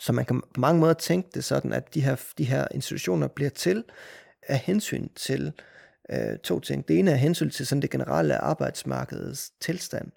Så 0.00 0.12
man 0.12 0.24
kan 0.24 0.40
på 0.54 0.60
mange 0.60 0.80
måder 0.80 0.94
tænke 0.94 1.28
det 1.34 1.44
sådan, 1.44 1.72
at 1.72 1.94
de 1.94 2.00
her, 2.00 2.16
de 2.38 2.44
her 2.44 2.66
institutioner 2.70 3.28
bliver 3.28 3.50
til 3.50 3.84
af 4.42 4.58
hensyn 4.58 5.08
til 5.16 5.52
øh, 6.10 6.38
to 6.38 6.60
ting. 6.60 6.88
Det 6.88 6.98
ene 6.98 7.10
er 7.10 7.16
hensyn 7.16 7.50
til 7.50 7.66
sådan 7.66 7.82
det 7.82 7.90
generelle 7.90 8.38
arbejdsmarkedets 8.38 9.52
tilstand, 9.60 10.10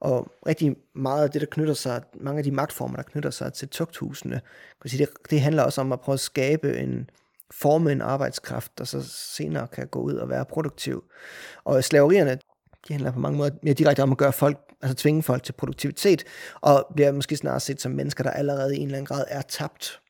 og 0.00 0.32
rigtig 0.46 0.76
meget 0.94 1.24
af 1.24 1.30
det, 1.30 1.40
der 1.40 1.46
knytter 1.46 1.74
sig, 1.74 2.02
mange 2.14 2.38
af 2.38 2.44
de 2.44 2.50
magtformer, 2.52 2.96
der 2.96 3.02
knytter 3.02 3.30
sig 3.30 3.52
til 3.52 3.68
tugthusene, 3.68 4.40
kan 4.82 4.90
sige, 4.90 5.06
det, 5.06 5.30
det 5.30 5.40
handler 5.40 5.62
også 5.62 5.80
om 5.80 5.92
at 5.92 6.00
prøve 6.00 6.14
at 6.14 6.20
skabe 6.20 6.78
en, 6.78 7.10
forme 7.50 7.92
en 7.92 8.00
arbejdskraft, 8.00 8.78
der 8.78 8.84
så 8.84 9.02
senere 9.08 9.68
kan 9.68 9.86
gå 9.86 10.00
ud 10.00 10.14
og 10.14 10.28
være 10.28 10.44
produktiv. 10.44 11.04
Og 11.64 11.84
slaverierne, 11.84 12.38
de 12.88 12.92
handler 12.92 13.12
på 13.12 13.18
mange 13.18 13.38
måder 13.38 13.50
mere 13.62 13.74
direkte 13.74 14.02
om 14.02 14.12
at 14.12 14.18
gøre 14.18 14.32
folk, 14.32 14.58
altså 14.82 14.96
tvinge 14.96 15.22
folk 15.22 15.42
til 15.42 15.52
produktivitet, 15.52 16.24
og 16.60 16.86
bliver 16.94 17.12
måske 17.12 17.36
snarere 17.36 17.60
set 17.60 17.80
som 17.80 17.92
mennesker, 17.92 18.24
der 18.24 18.30
allerede 18.30 18.76
i 18.76 18.78
en 18.78 18.84
eller 18.84 18.98
anden 18.98 19.06
grad 19.06 19.24
er 19.28 19.42
tabt. 19.42 20.00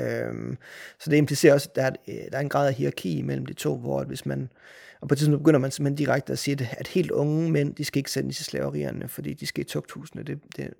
Øhm, 0.00 0.58
så 1.00 1.10
det 1.10 1.16
implicerer 1.16 1.54
også, 1.54 1.68
at 1.68 1.76
der 1.76 1.82
er, 1.82 1.90
øh, 2.08 2.30
der 2.32 2.36
er 2.36 2.40
en 2.40 2.48
grad 2.48 2.68
af 2.68 2.74
hierarki 2.74 3.22
mellem 3.22 3.46
de 3.46 3.54
to, 3.54 3.78
hvor 3.78 4.04
hvis 4.04 4.26
man, 4.26 4.52
og 5.00 5.08
på 5.08 5.14
et 5.14 5.18
tidspunkt 5.18 5.42
begynder 5.42 5.60
man 5.60 5.70
simpelthen 5.70 5.96
direkte 5.96 6.32
at 6.32 6.38
sige, 6.38 6.68
at 6.72 6.88
helt 6.88 7.10
unge 7.10 7.50
mænd, 7.50 7.74
de 7.74 7.84
skal 7.84 7.98
ikke 7.98 8.10
sendes 8.10 8.40
i 8.40 8.44
slaverierne, 8.44 9.08
fordi 9.08 9.34
de 9.34 9.46
skal 9.46 9.64
i 9.64 9.68
tugthusene, 9.68 10.22
det, 10.22 10.38
det, 10.56 10.70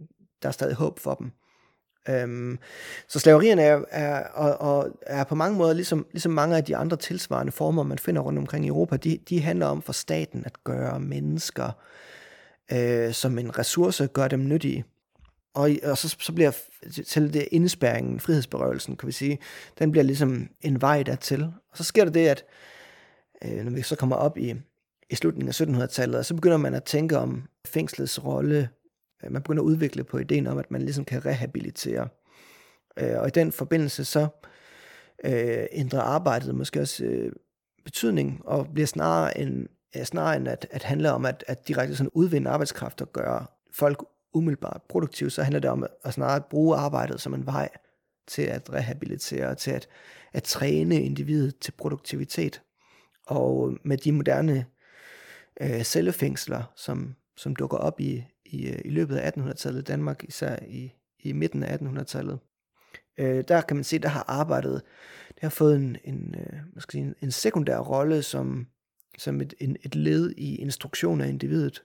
der 0.43 0.49
er 0.49 0.53
stadig 0.53 0.75
håb 0.75 0.99
for 0.99 1.15
dem. 1.15 1.31
Øhm, 2.09 2.59
så 3.09 3.19
slaverierne 3.19 3.63
er, 3.63 3.81
er, 3.91 4.25
og, 4.29 4.75
og 4.75 4.91
er 5.03 5.25
på 5.25 5.35
mange 5.35 5.59
måder, 5.59 5.73
ligesom, 5.73 6.07
ligesom 6.13 6.33
mange 6.33 6.57
af 6.57 6.65
de 6.65 6.77
andre 6.77 6.97
tilsvarende 6.97 7.53
former, 7.53 7.83
man 7.83 7.99
finder 7.99 8.23
rundt 8.23 8.39
omkring 8.39 8.65
i 8.65 8.69
Europa, 8.69 8.97
de, 8.97 9.19
de 9.29 9.41
handler 9.41 9.67
om 9.67 9.83
for 9.83 9.93
staten 9.93 10.43
at 10.47 10.65
gøre 10.65 11.01
mennesker 11.01 11.73
øh, 12.73 13.13
som 13.13 13.39
en 13.39 13.59
ressource, 13.59 14.07
gør 14.07 14.29
dem 14.29 14.49
nyttige. 14.49 14.85
Og, 15.55 15.71
og 15.83 15.99
så, 15.99 16.17
så 16.21 16.33
bliver 16.33 16.53
til 17.07 17.35
det 17.35 17.49
indespæringen, 17.51 18.21
frihedsberøvelsen, 18.21 18.97
kan 18.97 19.07
vi 19.07 19.13
sige, 19.13 19.39
den 19.79 19.91
bliver 19.91 20.05
ligesom 20.05 20.49
en 20.61 20.81
vej 20.81 21.03
dertil. 21.03 21.43
Og 21.43 21.77
så 21.77 21.85
sker 21.85 22.05
der 22.05 22.13
det, 22.13 22.29
at 22.29 22.45
øh, 23.45 23.65
når 23.65 23.71
vi 23.71 23.83
så 23.83 23.97
kommer 23.97 24.17
op 24.17 24.39
i, 24.39 24.55
i 25.11 25.15
slutningen 25.15 25.49
af 25.49 25.61
1700-tallet, 25.61 26.27
så 26.27 26.35
begynder 26.35 26.57
man 26.57 26.75
at 26.75 26.85
tænke 26.85 27.19
om 27.19 27.43
fængslets 27.67 28.25
rolle 28.25 28.69
øh, 29.25 29.33
man 29.33 29.43
begynder 29.43 29.63
at 29.63 29.67
udvikle 29.67 30.05
på 30.05 30.19
ideen 30.19 30.47
om, 30.47 30.59
at 30.59 30.71
man 30.71 30.83
ligesom 30.83 31.05
kan 31.05 31.27
rehabilitere. 31.27 32.09
Øh, 32.97 33.19
og 33.19 33.27
i 33.27 33.31
den 33.31 33.53
forbindelse 33.53 34.05
så 34.05 34.29
øh, 35.25 35.67
ændrer 35.73 36.01
arbejdet 36.01 36.55
måske 36.55 36.81
også 36.81 37.05
øh, 37.05 37.33
betydning, 37.85 38.41
og 38.45 38.69
bliver 38.75 38.87
snarere 38.87 39.39
en, 39.39 39.69
snarere 40.05 40.37
end 40.37 40.49
at, 40.49 40.67
at 40.71 40.83
handle 40.83 41.13
om 41.13 41.25
at, 41.25 41.45
at 41.47 41.69
direkte 41.69 41.97
sådan 41.97 42.11
udvinde 42.15 42.51
arbejdskraft 42.51 43.01
og 43.01 43.13
gøre 43.13 43.47
folk 43.75 44.05
umiddelbart 44.35 44.83
produktive, 44.89 45.31
så 45.31 45.43
handler 45.43 45.61
det 45.61 45.71
om 45.71 45.87
at, 46.05 46.15
snarere 46.15 46.43
bruge 46.51 46.77
arbejdet 46.77 47.21
som 47.21 47.35
en 47.35 47.47
vej 47.47 47.69
til 48.27 48.43
at 48.43 48.73
rehabilitere, 48.73 49.55
til 49.55 49.71
at, 49.71 49.89
at 50.33 50.43
træne 50.43 51.03
individet 51.03 51.59
til 51.59 51.73
produktivitet. 51.73 52.63
Og 53.27 53.77
med 53.85 53.97
de 53.97 54.13
moderne 54.13 54.67
øh, 55.61 55.83
cellefængsler, 55.83 56.63
som, 56.77 57.15
som 57.37 57.57
dukker 57.57 57.77
op 57.77 58.01
i, 58.01 58.25
i, 58.45 58.67
øh, 58.67 58.79
i 58.85 58.91
løbet 58.91 59.17
af 59.17 59.31
1800-tallet, 59.31 59.81
i 59.81 59.85
Danmark 59.85 60.25
især 60.25 60.57
i, 60.69 60.93
i 61.19 61.33
midten 61.33 61.63
af 61.63 61.77
1800-tallet. 61.77 62.39
Øh, 63.19 63.45
der 63.49 63.61
kan 63.61 63.77
man 63.77 63.85
se, 63.85 63.99
der 63.99 64.09
har 64.09 64.25
arbejdet, 64.29 64.83
det 65.29 65.43
har 65.43 65.49
fået 65.49 65.77
en, 65.77 65.97
en, 66.05 66.35
øh, 66.39 66.59
hvad 66.73 66.81
skal 66.81 67.15
en 67.21 67.31
sekundær 67.31 67.79
rolle 67.79 68.23
som, 68.23 68.67
som 69.21 69.41
et, 69.41 69.55
en, 69.59 69.77
et 69.83 69.95
led 69.95 70.31
i 70.37 70.57
instruktion 70.57 71.21
af 71.21 71.29
individet, 71.29 71.83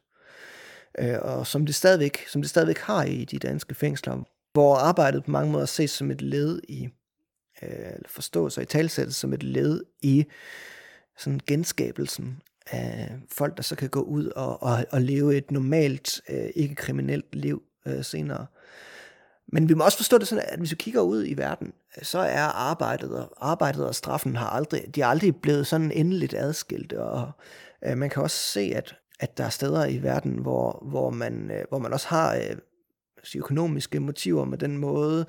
øh, 0.99 1.17
og 1.21 1.47
som 1.47 1.65
det, 1.65 1.75
stadigvæk, 1.75 2.27
som 2.27 2.41
det 2.41 2.49
stadigvæk 2.49 2.77
har 2.77 3.03
i 3.03 3.25
de 3.25 3.39
danske 3.39 3.75
fængsler, 3.75 4.23
hvor 4.53 4.75
arbejdet 4.75 5.23
på 5.23 5.31
mange 5.31 5.51
måder 5.51 5.65
ses 5.65 5.91
som 5.91 6.11
et 6.11 6.21
led 6.21 6.61
i, 6.67 6.89
øh, 7.63 7.69
forstås 8.07 8.57
og 8.57 8.63
i 8.63 8.65
talsættes 8.65 9.15
som 9.15 9.33
et 9.33 9.43
led 9.43 9.83
i 10.01 10.25
sådan 11.17 11.39
genskabelsen 11.47 12.41
af 12.67 13.19
folk, 13.31 13.57
der 13.57 13.63
så 13.63 13.75
kan 13.75 13.89
gå 13.89 14.01
ud 14.01 14.25
og, 14.25 14.63
og, 14.63 14.85
og 14.91 15.01
leve 15.01 15.37
et 15.37 15.51
normalt, 15.51 16.21
øh, 16.29 16.49
ikke 16.55 16.75
kriminelt 16.75 17.35
liv 17.35 17.63
øh, 17.85 18.03
senere. 18.03 18.45
Men 19.47 19.69
vi 19.69 19.73
må 19.73 19.83
også 19.83 19.97
forstå 19.97 20.17
det 20.17 20.27
sådan, 20.27 20.43
at 20.47 20.59
hvis 20.59 20.71
vi 20.71 20.75
kigger 20.75 21.01
ud 21.01 21.25
i 21.27 21.37
verden, 21.37 21.73
så 22.01 22.19
er 22.19 22.41
arbejdet 22.41 23.11
og, 23.19 23.33
arbejdet 23.37 23.87
og 23.87 23.95
straffen 23.95 24.35
har 24.35 24.49
aldrig, 24.49 24.95
de 24.95 25.01
er 25.01 25.07
aldrig 25.07 25.35
blevet 25.35 25.67
sådan 25.67 25.91
endeligt 25.91 26.33
adskilt. 26.33 26.93
Og 26.93 27.31
øh, 27.85 27.97
man 27.97 28.09
kan 28.09 28.23
også 28.23 28.37
se, 28.37 28.71
at, 28.75 28.95
at 29.19 29.37
der 29.37 29.43
er 29.43 29.49
steder 29.49 29.85
i 29.85 30.03
verden, 30.03 30.37
hvor, 30.37 30.83
hvor, 30.89 31.09
man, 31.09 31.51
øh, 31.51 31.65
hvor 31.69 31.77
man 31.77 31.93
også 31.93 32.07
har 32.07 32.35
øh, 32.35 32.57
økonomiske 33.35 33.99
motiver 33.99 34.45
med 34.45 34.57
den 34.57 34.77
måde, 34.77 35.25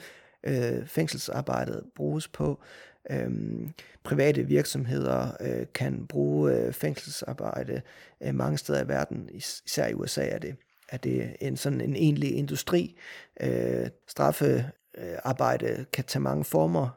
øh, 0.46 0.86
fængselsarbejdet 0.86 1.82
bruges 1.96 2.28
på. 2.28 2.62
Øhm, 3.10 3.72
private 4.04 4.44
virksomheder 4.44 5.28
øh, 5.40 5.66
kan 5.74 6.06
bruge 6.06 6.52
øh, 6.52 6.72
fængselsarbejde 6.72 7.82
øh, 8.22 8.34
mange 8.34 8.58
steder 8.58 8.84
i 8.84 8.88
verden, 8.88 9.28
især 9.32 9.86
i 9.86 9.94
USA 9.94 10.28
er 10.28 10.38
det, 10.38 10.56
er 10.88 10.96
det 10.96 11.36
en 11.40 11.56
sådan 11.56 11.80
en 11.80 11.96
egentlig 11.96 12.36
industri. 12.36 12.96
Øh, 13.40 13.86
straffearbejde 14.08 15.86
kan 15.92 16.04
tage 16.04 16.22
mange 16.22 16.44
former. 16.44 16.88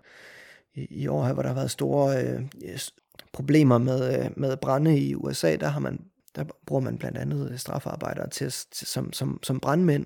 I, 0.74 0.88
I 0.90 1.08
år 1.08 1.26
her, 1.26 1.34
hvor 1.34 1.42
der 1.42 1.50
har 1.50 1.56
været 1.56 1.72
store 1.72 2.24
øh, 2.24 2.42
problemer 3.34 3.78
med, 3.78 4.20
øh, 4.20 4.32
med 4.36 4.58
brænde 4.58 5.00
i 5.00 5.16
USA, 5.16 5.56
der 5.56 5.68
har 5.68 5.80
man 5.80 6.00
der 6.36 6.44
bruger 6.66 6.82
man 6.82 6.98
blandt 6.98 7.18
andet 7.18 7.52
øh, 7.52 7.58
straffarbejdere 7.58 8.30
til, 8.30 8.54
til 8.72 8.88
som, 8.88 9.14
som, 9.14 9.40
som 9.44 9.60
brandmænd, 9.60 10.06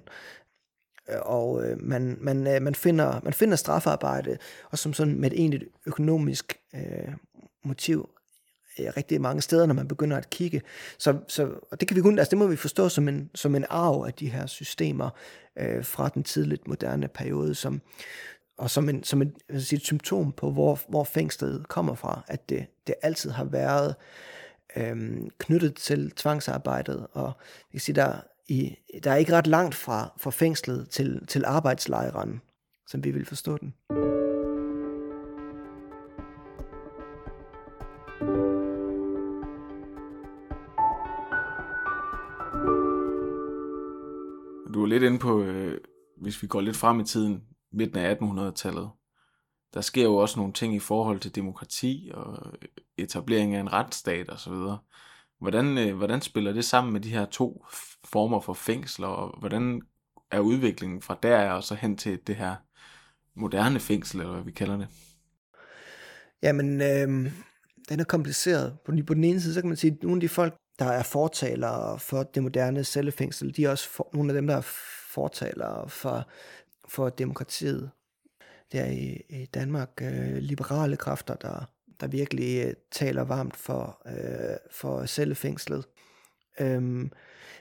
og 1.22 1.66
øh, 1.66 1.82
man, 1.82 2.18
man, 2.22 2.48
øh, 2.48 2.62
man, 2.62 2.76
finder, 2.76 3.20
man 3.24 3.34
finder 3.34 3.56
strafarbejde, 3.56 4.38
og 4.72 4.78
som 4.78 4.94
sådan 4.94 5.20
med 5.20 5.32
et 5.32 5.40
egentligt 5.40 5.64
økonomisk 5.86 6.60
øh, 6.76 7.14
motiv 7.64 8.10
Øh, 8.80 8.86
rigtig 8.98 9.22
mange 9.22 9.42
steder, 9.42 9.66
når 9.66 9.74
man 9.74 9.88
begynder 9.88 10.18
at 10.18 10.30
kigge. 10.30 10.62
Så, 10.98 11.18
så 11.28 11.50
og 11.72 11.80
det 11.80 11.88
kan 11.88 11.98
vi 11.98 12.02
kun, 12.02 12.20
altså 12.20 12.30
det 12.30 12.38
må 12.38 12.48
vi 12.48 12.56
forstå 12.56 12.90
som 12.90 13.08
en, 13.08 13.30
som 13.36 13.56
en 13.56 13.66
arv 13.70 14.04
af 14.08 14.14
de 14.14 14.30
her 14.30 14.46
systemer 14.46 15.10
øh, 15.60 15.86
fra 15.86 16.10
den 16.10 16.24
tidligt 16.24 16.68
moderne 16.68 17.08
periode, 17.08 17.56
som, 17.56 17.82
og 18.58 18.70
som, 18.70 18.90
en, 18.90 19.04
som 19.04 19.22
en, 19.22 19.36
sige, 19.60 19.78
et 19.78 19.84
symptom 19.84 20.32
på, 20.32 20.52
hvor, 20.52 20.80
hvor 20.90 21.04
fængslet 21.04 21.68
kommer 21.68 21.96
fra, 21.96 22.22
at 22.28 22.50
det, 22.50 22.66
det 22.88 22.96
altid 23.02 23.30
har 23.30 23.44
været 23.46 23.96
øh, 24.76 25.18
knyttet 25.38 25.76
til 25.76 26.12
tvangsarbejdet, 26.12 27.08
og 27.12 27.26
jeg 27.26 27.72
kan 27.72 27.80
sige, 27.80 27.96
der, 27.96 28.14
i, 28.48 28.76
der 29.04 29.12
er 29.12 29.16
ikke 29.16 29.34
ret 29.34 29.48
langt 29.48 29.76
fra, 29.76 30.14
fra 30.18 30.32
fængslet 30.32 30.90
til, 30.90 31.28
til 31.28 31.44
arbejdslejren, 31.46 32.42
som 32.88 33.04
vi 33.04 33.12
vil 33.12 33.26
forstå 33.26 33.58
den. 33.58 33.74
Lidt 44.94 45.04
inde 45.04 45.20
på, 45.20 45.42
øh, 45.42 45.82
hvis 46.22 46.42
vi 46.42 46.48
går 46.48 46.62
lidt 46.62 46.78
frem 46.78 47.00
i 47.00 47.04
tiden, 47.04 47.44
midten 47.72 47.98
af 47.98 48.16
1800-tallet, 48.16 48.90
der 49.74 49.82
sker 49.82 50.04
jo 50.04 50.16
også 50.16 50.40
nogle 50.40 50.54
ting 50.54 50.76
i 50.76 50.80
forhold 50.80 51.20
til 51.20 51.36
demokrati 51.36 52.12
og 52.14 52.54
øh, 52.62 52.68
etablering 52.98 53.56
af 53.56 53.60
en 53.60 53.74
retsstat 53.74 54.30
osv. 54.30 54.54
Hvordan, 55.40 55.78
øh, 55.78 55.96
hvordan 55.96 56.22
spiller 56.22 56.54
det 56.54 56.66
sammen 56.66 56.94
med 56.94 57.02
de 57.02 57.10
her 57.10 57.26
to 57.26 57.66
former 58.06 58.40
for 58.40 58.54
fængsler, 58.54 59.08
og 59.08 59.40
hvordan 59.40 59.82
er 60.32 60.40
udviklingen 60.40 61.02
fra 61.02 61.18
der 61.24 61.52
og 61.52 61.64
så 61.64 61.76
hen 61.76 61.98
til 61.98 62.20
det 62.28 62.36
her 62.36 62.56
moderne 63.36 63.80
fængsel, 63.80 64.20
eller 64.20 64.34
hvad 64.34 64.44
vi 64.44 64.52
kalder 64.52 64.78
det? 64.78 64.88
Jamen, 66.44 66.82
øh, 66.82 67.32
den 67.90 68.00
er 68.00 68.04
kompliceret. 68.04 68.78
På, 68.86 68.92
på 69.08 69.14
den 69.14 69.24
ene 69.24 69.42
side, 69.42 69.54
så 69.54 69.62
kan 69.62 69.68
man 69.68 69.78
sige, 69.78 69.92
at 69.92 70.04
nogle 70.04 70.18
af 70.18 70.22
de 70.22 70.30
folk, 70.30 70.54
der 70.80 70.86
er 70.86 71.04
fortalere 71.04 72.00
for 72.00 72.24
det 72.24 72.44
moderne 72.44 72.84
cellefængsel, 72.84 73.56
de 73.56 73.66
er 73.66 73.70
også 73.70 73.90
for, 73.90 74.10
nogle 74.14 74.32
af 74.32 74.36
dem, 74.36 74.48
der 74.48 74.56
er 74.56 74.62
fortalere 75.14 75.90
for, 75.90 76.28
for 76.88 77.10
demokratiet. 77.10 77.92
Det 78.72 78.80
er 78.80 78.86
i, 78.86 79.22
i 79.30 79.46
Danmark 79.46 79.90
øh, 80.02 80.38
liberale 80.38 80.98
kræfter, 80.98 81.36
der, 81.36 81.70
der 82.00 82.08
virkelig 82.08 82.66
øh, 82.66 82.74
taler 82.92 83.22
varmt 83.22 83.56
for, 83.56 84.02
øh, 84.06 84.58
for 84.72 85.06
cellefængslet. 85.06 85.86
Øhm, 86.60 87.12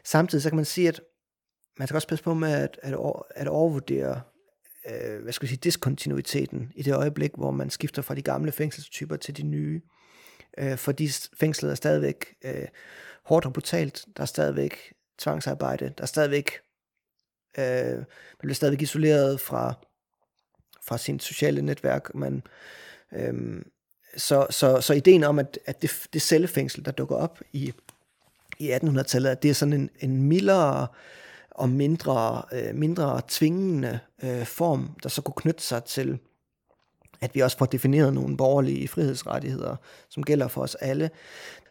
samtidig 0.05 0.43
så 0.43 0.49
kan 0.49 0.57
man 0.57 0.65
sige, 0.65 0.89
at 0.89 1.01
man 1.79 1.89
skal 1.89 1.97
også 1.97 2.09
passe 2.09 2.25
på 2.25 2.35
med 2.35 2.53
at, 2.53 2.79
at, 2.83 2.99
at 3.31 3.49
overvurdere 3.49 4.21
øh, 4.91 5.23
hvad 5.23 5.33
skal 5.33 5.47
jeg 5.47 5.49
sige, 5.49 5.61
diskontinuiteten 5.63 6.73
i 6.75 6.83
det 6.83 6.95
øjeblik, 6.95 7.31
hvor 7.35 7.51
man 7.51 7.71
skifter 7.71 8.03
fra 8.03 8.15
de 8.15 8.23
gamle 8.23 8.53
fængselstyper 8.53 9.17
til 9.17 9.37
de 9.37 9.43
nye. 9.43 9.83
Øh, 10.59 10.77
fordi 10.77 11.09
fængslet 11.41 11.71
er 11.71 11.75
stadigvæk 11.75 12.35
øh, 12.45 12.67
hårdt 13.23 13.47
og 13.47 13.53
brutalt. 13.53 14.05
Der 14.17 14.23
er 14.23 14.27
stadigvæk 14.27 14.93
tvangsarbejde. 15.19 15.93
Der 15.99 16.03
er 16.03 16.07
stadigvæk, 16.07 16.51
øh, 17.59 17.97
man 17.97 18.07
bliver 18.39 18.55
stadigvæk 18.55 18.83
isoleret 18.83 19.41
fra, 19.41 19.75
fra 20.83 20.99
sin 20.99 21.21
sociale 21.21 21.63
netværk. 21.63 22.15
Man, 22.15 22.43
øh, 23.13 23.63
så, 24.17 24.47
så, 24.51 24.81
så 24.81 24.93
ideen 24.93 25.25
om, 25.25 25.39
at, 25.39 25.59
at 25.67 25.83
det, 25.83 26.07
det 26.13 26.23
cellefængsel, 26.23 26.85
der 26.85 26.91
dukker 26.91 27.17
op 27.17 27.41
i, 27.53 27.73
i 28.59 28.73
1800-tallet, 28.73 29.31
at 29.31 29.43
det 29.43 29.51
er 29.51 29.55
sådan 29.55 29.73
en, 29.73 29.91
en 30.01 30.23
mildere 30.23 30.87
og 31.51 31.69
mindre, 31.69 32.43
øh, 32.53 32.75
mindre 32.75 33.21
tvingende 33.29 34.01
øh, 34.23 34.47
form, 34.47 34.97
der 35.03 35.09
så 35.09 35.23
kunne 35.23 35.35
knytte 35.37 35.63
sig 35.63 35.85
til, 35.85 36.19
at 37.23 37.35
vi 37.35 37.41
også 37.41 37.59
får 37.59 37.67
defineret 37.67 38.15
nogle 38.15 38.37
borgerlige 38.37 38.89
frihedsrettigheder, 38.89 39.77
som 40.09 40.23
gælder 40.23 40.49
for 40.49 40.63
os 40.63 40.75
alle. 40.75 41.11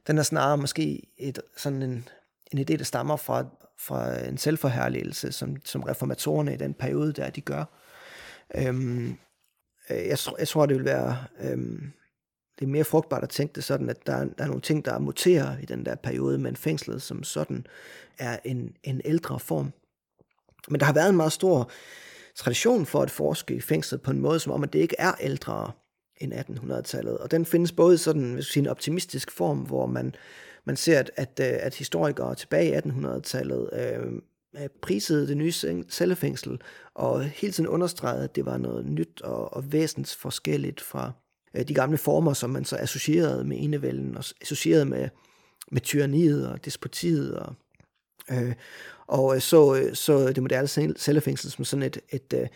Den 0.07 0.17
er 0.17 0.23
snarere 0.23 0.57
måske 0.57 1.01
et, 1.17 1.41
sådan 1.57 1.81
en, 1.81 2.07
en 2.51 2.59
idé, 2.59 2.77
der 2.77 2.83
stammer 2.83 3.15
fra, 3.15 3.45
fra 3.77 4.27
en 4.27 4.37
selvforherligelse, 4.37 5.31
som, 5.31 5.55
som 5.65 5.83
reformatorerne 5.83 6.53
i 6.53 6.57
den 6.57 6.73
periode 6.73 7.13
der, 7.13 7.29
de 7.29 7.41
gør. 7.41 7.63
Øhm, 8.55 9.17
øh, 9.89 9.97
jeg, 9.97 10.17
jeg 10.39 10.47
tror, 10.47 10.65
det 10.65 10.77
vil 10.77 10.85
være... 10.85 11.17
Øhm, 11.39 11.91
det 12.59 12.67
er 12.67 12.71
mere 12.71 12.83
frugtbart 12.83 13.23
at 13.23 13.29
tænke 13.29 13.53
det 13.53 13.63
sådan, 13.63 13.89
at 13.89 14.07
der, 14.07 14.13
er, 14.13 14.25
der 14.25 14.43
er 14.43 14.47
nogle 14.47 14.61
ting, 14.61 14.85
der 14.85 14.99
muterer 14.99 15.57
i 15.57 15.65
den 15.65 15.85
der 15.85 15.95
periode, 15.95 16.37
men 16.37 16.55
fængslet 16.55 17.01
som 17.01 17.23
sådan 17.23 17.65
er 18.19 18.39
en, 18.45 18.75
en 18.83 19.01
ældre 19.05 19.39
form. 19.39 19.73
Men 20.69 20.79
der 20.79 20.85
har 20.85 20.93
været 20.93 21.09
en 21.09 21.17
meget 21.17 21.31
stor 21.31 21.71
tradition 22.35 22.85
for 22.85 23.01
at 23.01 23.11
forske 23.11 23.55
i 23.55 23.61
fængslet 23.61 24.01
på 24.01 24.11
en 24.11 24.19
måde, 24.19 24.39
som 24.39 24.53
om, 24.53 24.63
at 24.63 24.73
det 24.73 24.79
ikke 24.79 24.95
er 24.99 25.11
ældre 25.21 25.71
end 26.17 26.33
1800-tallet. 26.33 27.17
Og 27.17 27.31
den 27.31 27.45
findes 27.45 27.71
både 27.71 27.97
sådan 27.97 28.33
hvis 28.33 28.57
en 28.57 28.67
optimistisk 28.67 29.31
form, 29.31 29.57
hvor 29.57 29.85
man, 29.85 30.15
man 30.65 30.75
ser, 30.75 30.99
at, 30.99 31.11
at, 31.15 31.39
øh, 31.41 31.59
at 31.59 31.75
historikere 31.75 32.35
tilbage 32.35 32.73
i 32.73 32.77
1800-tallet 32.77 33.69
øh, 33.73 34.69
prisede 34.81 35.27
det 35.27 35.37
nye 35.37 35.51
cellefængsel, 35.89 36.61
og 36.95 37.23
hele 37.23 37.53
tiden 37.53 37.69
understregede, 37.69 38.23
at 38.23 38.35
det 38.35 38.45
var 38.45 38.57
noget 38.57 38.85
nyt 38.85 39.21
og, 39.21 39.53
og 39.53 39.71
væsentligt 39.71 40.15
forskelligt 40.15 40.81
fra, 40.81 41.11
Øh, 41.55 41.67
de 41.67 41.73
gamle 41.73 41.97
former, 41.97 42.33
som 42.33 42.49
man 42.49 42.65
så 42.65 42.77
associerede 42.77 43.43
med 43.43 43.57
enevælden, 43.59 44.17
og 44.17 44.23
associerede 44.41 44.85
med, 44.85 45.09
med 45.71 45.81
tyranniet 45.81 46.49
og 46.49 46.65
despotiet, 46.65 47.35
og, 47.35 47.53
øh, 48.31 48.53
og 49.07 49.35
øh, 49.35 49.41
så, 49.41 49.75
øh, 49.75 49.95
så 49.95 50.27
det 50.27 50.43
moderne 50.43 50.95
cellefængsel 50.97 51.51
som 51.51 51.65
sådan 51.65 51.83
et, 51.83 51.99
et, 52.09 52.33
øh, 52.33 52.47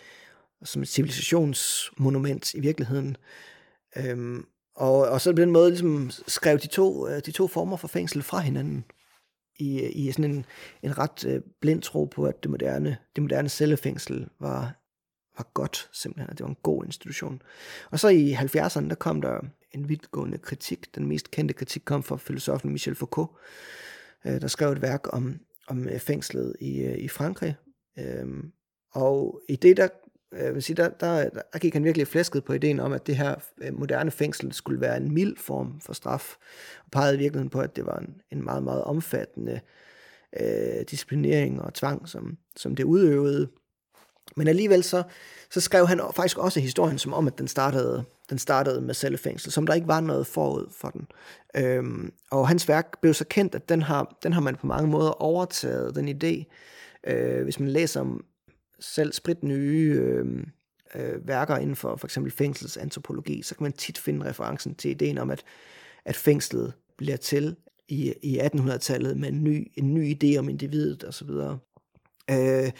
som 0.63 0.81
et 0.81 0.87
civilisationsmonument 0.87 2.53
i 2.53 2.59
virkeligheden. 2.59 3.17
Øhm, 3.97 4.45
og, 4.75 4.97
og 4.97 5.21
så 5.21 5.31
på 5.31 5.41
den 5.41 5.51
måde 5.51 5.69
ligesom 5.69 6.11
skrev 6.27 6.59
de 6.59 6.67
to, 6.67 7.09
de 7.19 7.31
to 7.31 7.47
former 7.47 7.77
for 7.77 7.87
fængsel 7.87 8.23
fra 8.23 8.39
hinanden 8.39 8.85
i, 9.59 9.81
i 9.81 10.11
sådan 10.11 10.31
en, 10.31 10.45
en 10.83 10.97
ret 10.97 11.43
blind 11.61 11.81
tro 11.81 12.05
på, 12.05 12.25
at 12.25 12.43
det 12.43 12.51
moderne, 12.51 12.97
det 13.15 13.21
moderne 13.23 13.49
cellefængsel 13.49 14.27
var 14.39 14.73
var 15.37 15.49
godt, 15.53 15.89
simpelthen, 15.93 16.29
at 16.29 16.37
det 16.37 16.43
var 16.43 16.49
en 16.49 16.57
god 16.63 16.85
institution. 16.85 17.41
Og 17.91 17.99
så 17.99 18.07
i 18.07 18.33
70'erne, 18.33 18.89
der 18.89 18.95
kom 18.95 19.21
der 19.21 19.39
en 19.71 19.89
vidtgående 19.89 20.37
kritik. 20.37 20.95
Den 20.95 21.07
mest 21.07 21.31
kendte 21.31 21.53
kritik 21.53 21.81
kom 21.85 22.03
fra 22.03 22.17
filosofen 22.17 22.71
Michel 22.71 22.95
Foucault, 22.95 23.31
der 24.23 24.47
skrev 24.47 24.71
et 24.71 24.81
værk 24.81 25.13
om, 25.13 25.39
om 25.67 25.87
øh, 25.87 25.99
fængslet 25.99 26.55
i, 26.59 26.79
øh, 26.81 26.97
i 26.97 27.07
Frankrig. 27.07 27.55
Øhm, 27.99 28.51
og 28.91 29.41
i 29.49 29.55
det, 29.55 29.77
der, 29.77 29.87
øh, 30.33 30.43
jeg 30.43 30.53
vil 30.53 30.63
sige, 30.63 30.75
der, 30.75 30.89
der, 30.89 31.29
der 31.53 31.59
gik 31.59 31.73
han 31.73 31.83
virkelig 31.83 32.07
flæsket 32.07 32.43
på 32.43 32.53
ideen 32.53 32.79
om, 32.79 32.93
at 32.93 33.07
det 33.07 33.17
her 33.17 33.35
moderne 33.71 34.11
fængsel 34.11 34.53
skulle 34.53 34.81
være 34.81 34.97
en 34.97 35.11
mild 35.11 35.37
form 35.37 35.81
for 35.81 35.93
straf, 35.93 36.35
og 36.85 36.91
pegede 36.91 37.15
i 37.15 37.19
virkeligheden 37.19 37.49
på, 37.49 37.59
at 37.59 37.75
det 37.75 37.85
var 37.85 37.97
en, 37.97 38.21
en 38.31 38.43
meget, 38.43 38.63
meget 38.63 38.83
omfattende 38.83 39.59
øh, 40.39 40.83
disciplinering 40.89 41.61
og 41.61 41.73
tvang, 41.73 42.09
som, 42.09 42.37
som 42.55 42.75
det 42.75 42.83
udøvede 42.83 43.49
men 44.35 44.47
alligevel 44.47 44.83
så, 44.83 45.03
så 45.51 45.61
skrev 45.61 45.87
han 45.87 46.01
faktisk 46.15 46.37
også 46.37 46.59
historien 46.59 46.97
som 46.97 47.13
om, 47.13 47.27
at 47.27 47.37
den 47.37 47.47
startede, 47.47 48.03
den 48.29 48.37
startede 48.37 48.81
med 48.81 48.93
cellefængsel, 48.93 49.51
som 49.51 49.67
der 49.67 49.73
ikke 49.73 49.87
var 49.87 49.99
noget 49.99 50.27
forud 50.27 50.67
for 50.71 50.89
den. 50.89 51.07
Øhm, 51.57 52.13
og 52.31 52.47
hans 52.47 52.67
værk 52.67 53.01
blev 53.01 53.13
så 53.13 53.25
kendt, 53.25 53.55
at 53.55 53.69
den 53.69 53.81
har, 53.81 54.17
den 54.23 54.33
har 54.33 54.41
man 54.41 54.55
på 54.55 54.67
mange 54.67 54.89
måder 54.89 55.11
overtaget, 55.11 55.95
den 55.95 56.09
idé. 56.09 56.43
Øh, 57.07 57.43
hvis 57.43 57.59
man 57.59 57.69
læser 57.69 58.01
om 58.01 58.25
selv 58.79 59.13
sprit 59.13 59.43
nye 59.43 59.99
øh, 60.01 60.43
øh, 60.95 61.27
værker 61.27 61.57
inden 61.57 61.75
for 61.75 61.95
for 61.95 62.07
eksempel 62.07 62.31
fængselsantropologi, 62.31 63.41
så 63.41 63.55
kan 63.55 63.63
man 63.63 63.73
tit 63.73 63.97
finde 63.97 64.25
referencen 64.25 64.75
til 64.75 64.91
ideen 64.91 65.17
om, 65.17 65.31
at, 65.31 65.43
at 66.05 66.15
fængslet 66.15 66.73
bliver 66.97 67.17
til 67.17 67.55
i, 67.87 68.13
i 68.21 68.39
1800-tallet 68.39 69.17
med 69.17 69.29
en 69.29 69.43
ny, 69.43 69.71
en 69.73 69.93
ny 69.93 70.15
idé 70.15 70.37
om 70.37 70.49
individet 70.49 71.03
osv. 71.03 71.29
Øh, 71.29 71.57
Øh, 72.31 72.71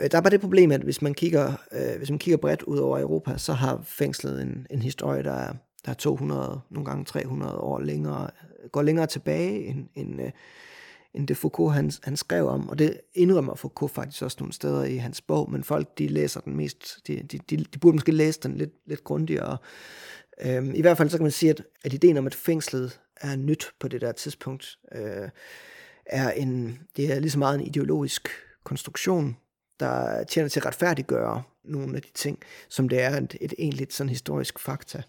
Øh, 0.00 0.10
der 0.10 0.18
er 0.18 0.22
bare 0.22 0.30
det 0.30 0.40
problem, 0.40 0.72
at 0.72 0.80
hvis 0.80 1.02
man 1.02 1.14
kigger, 1.14 1.52
øh, 1.72 1.98
hvis 1.98 2.10
man 2.10 2.18
kigger 2.18 2.36
bredt 2.36 2.62
ud 2.62 2.78
over 2.78 3.00
Europa, 3.00 3.38
så 3.38 3.52
har 3.52 3.80
fængslet 3.82 4.42
en, 4.42 4.66
en 4.70 4.82
historie, 4.82 5.22
der 5.22 5.32
er, 5.32 5.52
der 5.84 5.90
er 5.90 5.94
200, 5.94 6.60
nogle 6.70 6.86
gange 6.86 7.04
300 7.04 7.54
år 7.54 7.80
længere, 7.80 8.30
går 8.72 8.82
længere 8.82 9.06
tilbage, 9.06 9.64
end, 9.64 9.88
end, 9.94 10.22
øh, 10.22 10.30
end 11.14 11.28
det 11.28 11.36
Foucault 11.36 11.74
han, 11.74 11.92
han 12.02 12.16
skrev 12.16 12.48
om. 12.48 12.68
Og 12.68 12.78
det 12.78 13.00
indrømmer 13.14 13.54
Foucault 13.54 13.94
faktisk 13.94 14.22
også 14.22 14.36
nogle 14.40 14.52
steder 14.52 14.84
i 14.84 14.96
hans 14.96 15.20
bog, 15.20 15.50
men 15.50 15.64
folk 15.64 15.98
de 15.98 16.08
læser 16.08 16.40
den 16.40 16.56
mest, 16.56 16.98
de, 17.06 17.22
de, 17.22 17.38
de, 17.50 17.56
de 17.56 17.78
burde 17.78 17.96
måske 17.96 18.12
læse 18.12 18.40
den 18.42 18.56
lidt, 18.56 18.72
lidt 18.86 19.04
grundigere. 19.04 19.56
Øhm, 20.42 20.74
I 20.74 20.80
hvert 20.80 20.96
fald 20.96 21.10
så 21.10 21.16
kan 21.16 21.24
man 21.24 21.30
sige, 21.30 21.50
at, 21.50 21.62
at 21.84 21.92
ideen 21.92 22.16
om, 22.16 22.26
at 22.26 22.34
fængslet 22.34 23.00
er 23.16 23.36
nyt 23.36 23.66
på 23.80 23.88
det 23.88 24.00
der 24.00 24.12
tidspunkt, 24.12 24.78
øh, 24.94 25.28
er 26.06 26.30
en, 26.30 26.78
det 26.96 27.12
er 27.12 27.20
lige 27.20 27.30
så 27.30 27.38
meget 27.38 27.60
en 27.60 27.66
ideologisk 27.66 28.28
konstruktion, 28.64 29.36
der 29.80 30.24
tjener 30.24 30.48
til 30.48 30.60
at 30.60 30.66
retfærdiggøre 30.66 31.42
nogle 31.64 31.96
af 31.96 32.02
de 32.02 32.12
ting, 32.14 32.38
som 32.68 32.88
det 32.88 33.02
er 33.02 33.16
et, 33.16 33.36
et 33.40 33.54
egentligt 33.58 33.92
sådan 33.92 34.10
historisk 34.10 34.58
fakta. 34.58 35.02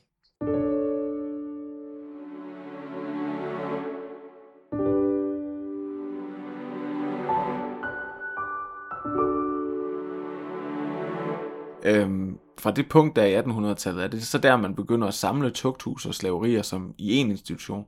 Øhm, 11.86 12.38
fra 12.60 12.72
det 12.72 12.90
punkt 12.90 13.16
der 13.16 13.26
i 13.26 13.40
1800-tallet, 13.40 14.04
er 14.04 14.08
det 14.08 14.24
så 14.24 14.38
der, 14.38 14.58
man 14.58 14.76
begynder 14.76 15.08
at 15.08 15.14
samle 15.14 15.52
tugthus 15.52 16.06
og 16.06 16.16
slaverier 16.16 16.62
som 16.62 16.96
i 16.98 17.16
en 17.16 17.32
institution? 17.32 17.86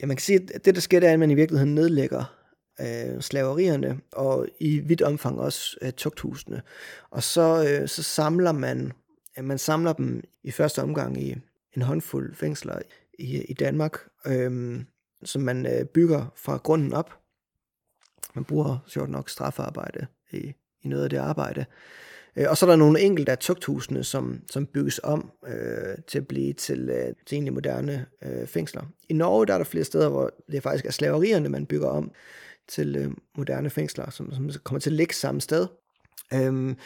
Ja, 0.00 0.06
man 0.06 0.16
kan 0.16 0.22
sige, 0.22 0.40
at 0.54 0.64
det, 0.64 0.74
der 0.74 0.80
sker, 0.80 1.00
det 1.00 1.08
er, 1.08 1.12
at 1.12 1.18
man 1.18 1.30
i 1.30 1.34
virkeligheden 1.34 1.74
nedlægger 1.74 2.24
øh, 2.80 3.20
slaverierne, 3.20 4.00
og 4.12 4.48
i 4.58 4.78
vidt 4.78 5.02
omfang 5.02 5.40
også 5.40 5.76
øh, 5.82 5.92
tugthusene. 5.92 6.62
Og 7.10 7.22
så, 7.22 7.66
øh, 7.68 7.88
så 7.88 8.02
samler 8.02 8.52
man, 8.52 8.92
øh, 9.38 9.44
man 9.44 9.58
samler 9.58 9.92
dem 9.92 10.24
i 10.42 10.50
første 10.50 10.82
omgang 10.82 11.22
i 11.22 11.36
en 11.76 11.82
håndfuld 11.82 12.34
fængsler 12.34 12.78
i, 13.18 13.42
i 13.42 13.52
Danmark, 13.52 13.98
øh, 14.26 14.80
som 15.24 15.42
man 15.42 15.66
øh, 15.66 15.84
bygger 15.84 16.32
fra 16.36 16.56
grunden 16.56 16.92
op. 16.92 17.18
Man 18.34 18.44
bruger 18.44 18.78
sjovt 18.86 19.10
nok 19.10 19.30
strafarbejde 19.30 20.06
i, 20.32 20.54
i 20.82 20.88
noget 20.88 21.04
af 21.04 21.10
det 21.10 21.16
arbejde. 21.16 21.64
Øh, 22.36 22.46
og 22.50 22.56
så 22.56 22.66
er 22.66 22.70
der 22.70 22.76
nogle 22.76 23.00
enkelte 23.00 23.32
af 23.32 23.38
tugthusene, 23.38 24.04
som, 24.04 24.40
som 24.50 24.66
bygges 24.66 25.00
om 25.02 25.30
øh, 25.46 25.96
til 26.06 26.18
at 26.18 26.28
blive 26.28 26.52
til, 26.52 26.90
øh, 26.90 27.14
til 27.26 27.36
egentlig 27.36 27.52
moderne 27.52 28.06
øh, 28.22 28.46
fængsler. 28.46 28.82
I 29.08 29.12
Norge 29.12 29.46
der 29.46 29.54
er 29.54 29.58
der 29.58 29.64
flere 29.64 29.84
steder, 29.84 30.08
hvor 30.08 30.30
det 30.50 30.62
faktisk 30.62 30.86
er 30.86 30.90
slaverierne, 30.90 31.48
man 31.48 31.66
bygger 31.66 31.88
om 31.88 32.10
til 32.68 32.96
øh, 32.96 33.10
moderne 33.36 33.70
fængsler, 33.70 34.10
som, 34.10 34.32
som 34.32 34.50
kommer 34.64 34.80
til 34.80 34.90
at 34.90 34.96
ligge 34.96 35.14
samme 35.14 35.40
sted. 35.40 35.66
Øhm, 36.34 36.76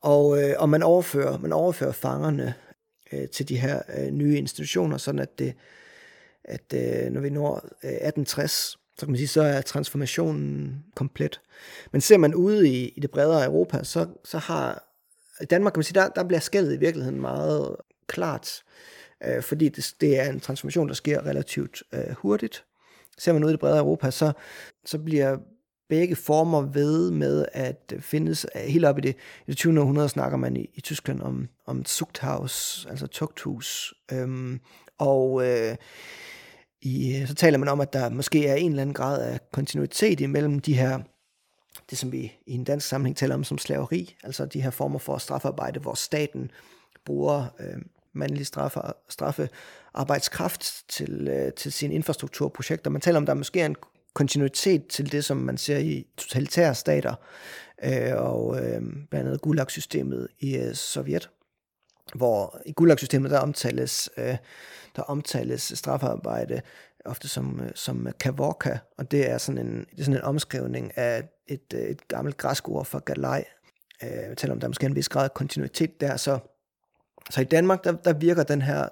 og, 0.00 0.42
øh, 0.42 0.54
og 0.58 0.68
man 0.68 0.82
overfører, 0.82 1.38
man 1.38 1.52
overfører 1.52 1.92
fangerne 1.92 2.54
øh, 3.12 3.28
til 3.28 3.48
de 3.48 3.58
her 3.58 3.82
øh, 3.98 4.10
nye 4.10 4.38
institutioner, 4.38 4.96
sådan 4.96 5.18
at 5.18 5.38
det, 5.38 5.54
at 6.44 6.74
øh, 6.74 7.12
når 7.12 7.20
vi 7.20 7.30
når 7.30 7.54
øh, 7.54 7.90
1860, 7.90 8.52
så 8.98 9.06
kan 9.06 9.08
man 9.08 9.16
sige, 9.16 9.28
så 9.28 9.42
er 9.42 9.60
transformationen 9.60 10.84
komplet. 10.94 11.40
Men 11.92 12.00
ser 12.00 12.18
man 12.18 12.34
ude 12.34 12.68
i, 12.68 12.88
i 12.88 13.00
det 13.00 13.10
bredere 13.10 13.44
Europa, 13.44 13.84
så, 13.84 14.06
så 14.24 14.38
har 14.38 14.82
i 15.40 15.44
Danmark, 15.44 15.72
kan 15.72 15.78
man 15.78 15.84
sige, 15.84 16.00
der, 16.00 16.08
der 16.08 16.24
bliver 16.24 16.40
skældet 16.40 16.74
i 16.74 16.78
virkeligheden 16.78 17.20
meget 17.20 17.76
klart, 18.06 18.62
øh, 19.24 19.42
fordi 19.42 19.68
det, 19.68 19.94
det 20.00 20.20
er 20.20 20.30
en 20.30 20.40
transformation, 20.40 20.88
der 20.88 20.94
sker 20.94 21.26
relativt 21.26 21.82
øh, 21.92 22.14
hurtigt. 22.18 22.64
Ser 23.18 23.32
man 23.32 23.44
ud 23.44 23.48
i 23.48 23.52
det 23.52 23.60
bredere 23.60 23.78
Europa, 23.78 24.10
så, 24.10 24.32
så 24.84 24.98
bliver 24.98 25.36
begge 25.88 26.16
former 26.16 26.60
ved 26.62 27.10
med 27.10 27.46
at 27.52 27.94
findes 28.00 28.46
øh, 28.56 28.62
helt 28.62 28.84
op 28.84 28.98
i 28.98 29.00
det, 29.00 29.16
i 29.46 29.50
det 29.50 29.56
20. 29.56 29.80
århundrede 29.80 30.08
snakker 30.08 30.38
man 30.38 30.56
i, 30.56 30.70
i 30.74 30.80
Tyskland 30.80 31.20
om, 31.20 31.48
om 31.66 31.84
Zuchthaus, 31.84 32.86
altså 32.90 33.06
tugthus. 33.06 33.94
Øhm, 34.12 34.60
og 34.98 35.46
øh, 35.46 35.76
i, 36.82 37.24
så 37.26 37.34
taler 37.34 37.58
man 37.58 37.68
om, 37.68 37.80
at 37.80 37.92
der 37.92 38.10
måske 38.10 38.46
er 38.46 38.54
en 38.54 38.70
eller 38.70 38.82
anden 38.82 38.94
grad 38.94 39.22
af 39.22 39.40
kontinuitet 39.52 40.20
imellem 40.20 40.58
de 40.58 40.74
her, 40.74 41.00
det 41.90 41.98
som 41.98 42.12
vi 42.12 42.32
i 42.46 42.54
en 42.54 42.64
dansk 42.64 42.88
sammenhæng 42.88 43.16
taler 43.16 43.34
om 43.34 43.44
som 43.44 43.58
slaveri, 43.58 44.16
altså 44.24 44.46
de 44.46 44.60
her 44.60 44.70
former 44.70 44.98
for 44.98 45.18
strafarbejde, 45.18 45.80
hvor 45.80 45.94
staten 45.94 46.50
bruger 47.04 47.46
øh, 47.60 48.44
straffe 48.44 48.80
straffe, 49.08 49.48
arbejdskraft 49.96 50.84
til, 50.88 51.28
øh, 51.28 51.52
til 51.52 51.72
sine 51.72 51.94
infrastrukturprojekter. 51.94 52.90
Man 52.90 53.00
taler 53.00 53.16
om, 53.16 53.22
at 53.22 53.26
der 53.26 53.34
måske 53.34 53.60
er 53.60 53.66
en 53.66 53.76
kontinuitet 54.14 54.86
til 54.86 55.12
det, 55.12 55.24
som 55.24 55.36
man 55.36 55.58
ser 55.58 55.78
i 55.78 56.06
totalitære 56.16 56.74
stater, 56.74 57.14
øh, 57.84 58.12
og 58.16 58.56
øh, 58.56 58.82
blandt 59.10 59.14
andet 59.14 59.40
Gulag-systemet 59.40 60.28
i 60.38 60.56
øh, 60.56 60.74
Sovjet, 60.74 61.30
hvor 62.14 62.60
i 62.66 62.72
Gulag-systemet 62.72 63.30
der 63.30 63.38
omtales, 63.38 64.10
øh, 64.16 64.36
der 64.96 65.02
omtales 65.02 65.72
strafarbejde 65.74 66.60
ofte 67.04 67.28
som, 67.28 67.60
øh, 67.60 67.70
som 67.74 68.08
kavorka, 68.20 68.78
og 68.98 69.10
det 69.10 69.30
er 69.30 69.38
sådan 69.38 69.66
en, 69.66 69.78
det 69.78 70.00
er 70.00 70.04
sådan 70.04 70.20
en 70.20 70.24
omskrivning 70.24 70.98
af 70.98 71.28
et, 71.46 71.74
øh, 71.74 71.80
et 71.80 72.08
gammelt 72.08 72.36
græsk 72.36 72.68
ord 72.68 72.84
for 72.84 72.98
galej. 72.98 73.44
Øh, 74.02 74.08
jeg 74.10 74.36
taler 74.36 74.54
om, 74.54 74.60
der 74.60 74.66
er 74.66 74.70
måske 74.70 74.86
en 74.86 74.96
vis 74.96 75.08
grad 75.08 75.24
af 75.24 75.34
kontinuitet 75.34 76.00
der, 76.00 76.16
så 76.16 76.38
så 77.30 77.40
i 77.40 77.44
Danmark, 77.44 77.84
der, 77.84 77.92
der 77.92 78.12
virker 78.12 78.42
den 78.42 78.62
her, 78.62 78.88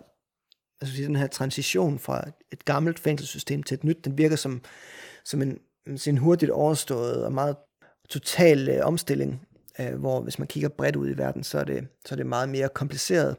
altså 0.81 1.03
den 1.03 1.17
her 1.17 1.27
transition 1.27 1.99
fra 1.99 2.25
et 2.53 2.65
gammelt 2.65 2.99
fængselssystem 2.99 3.63
til 3.63 3.75
et 3.75 3.85
nyt, 3.85 4.05
den 4.05 4.19
virker 4.19 4.37
som, 4.37 4.63
som 5.25 5.43
en, 5.43 5.59
en 6.07 6.19
hurtigt 6.19 6.51
overstået 6.51 7.25
og 7.25 7.33
meget 7.33 7.57
total 8.09 8.69
øh, 8.69 8.87
omstilling, 8.87 9.47
øh, 9.81 9.95
hvor 9.95 10.21
hvis 10.21 10.39
man 10.39 10.49
kigger 10.49 10.69
bredt 10.69 10.97
ud 10.97 11.11
i 11.11 11.19
verden, 11.19 11.45
så 11.45 11.59
er 11.59 11.65
det, 11.65 11.89
så 12.07 12.15
er 12.15 12.17
det 12.17 12.27
meget 12.27 12.49
mere 12.49 12.69
kompliceret. 12.69 13.37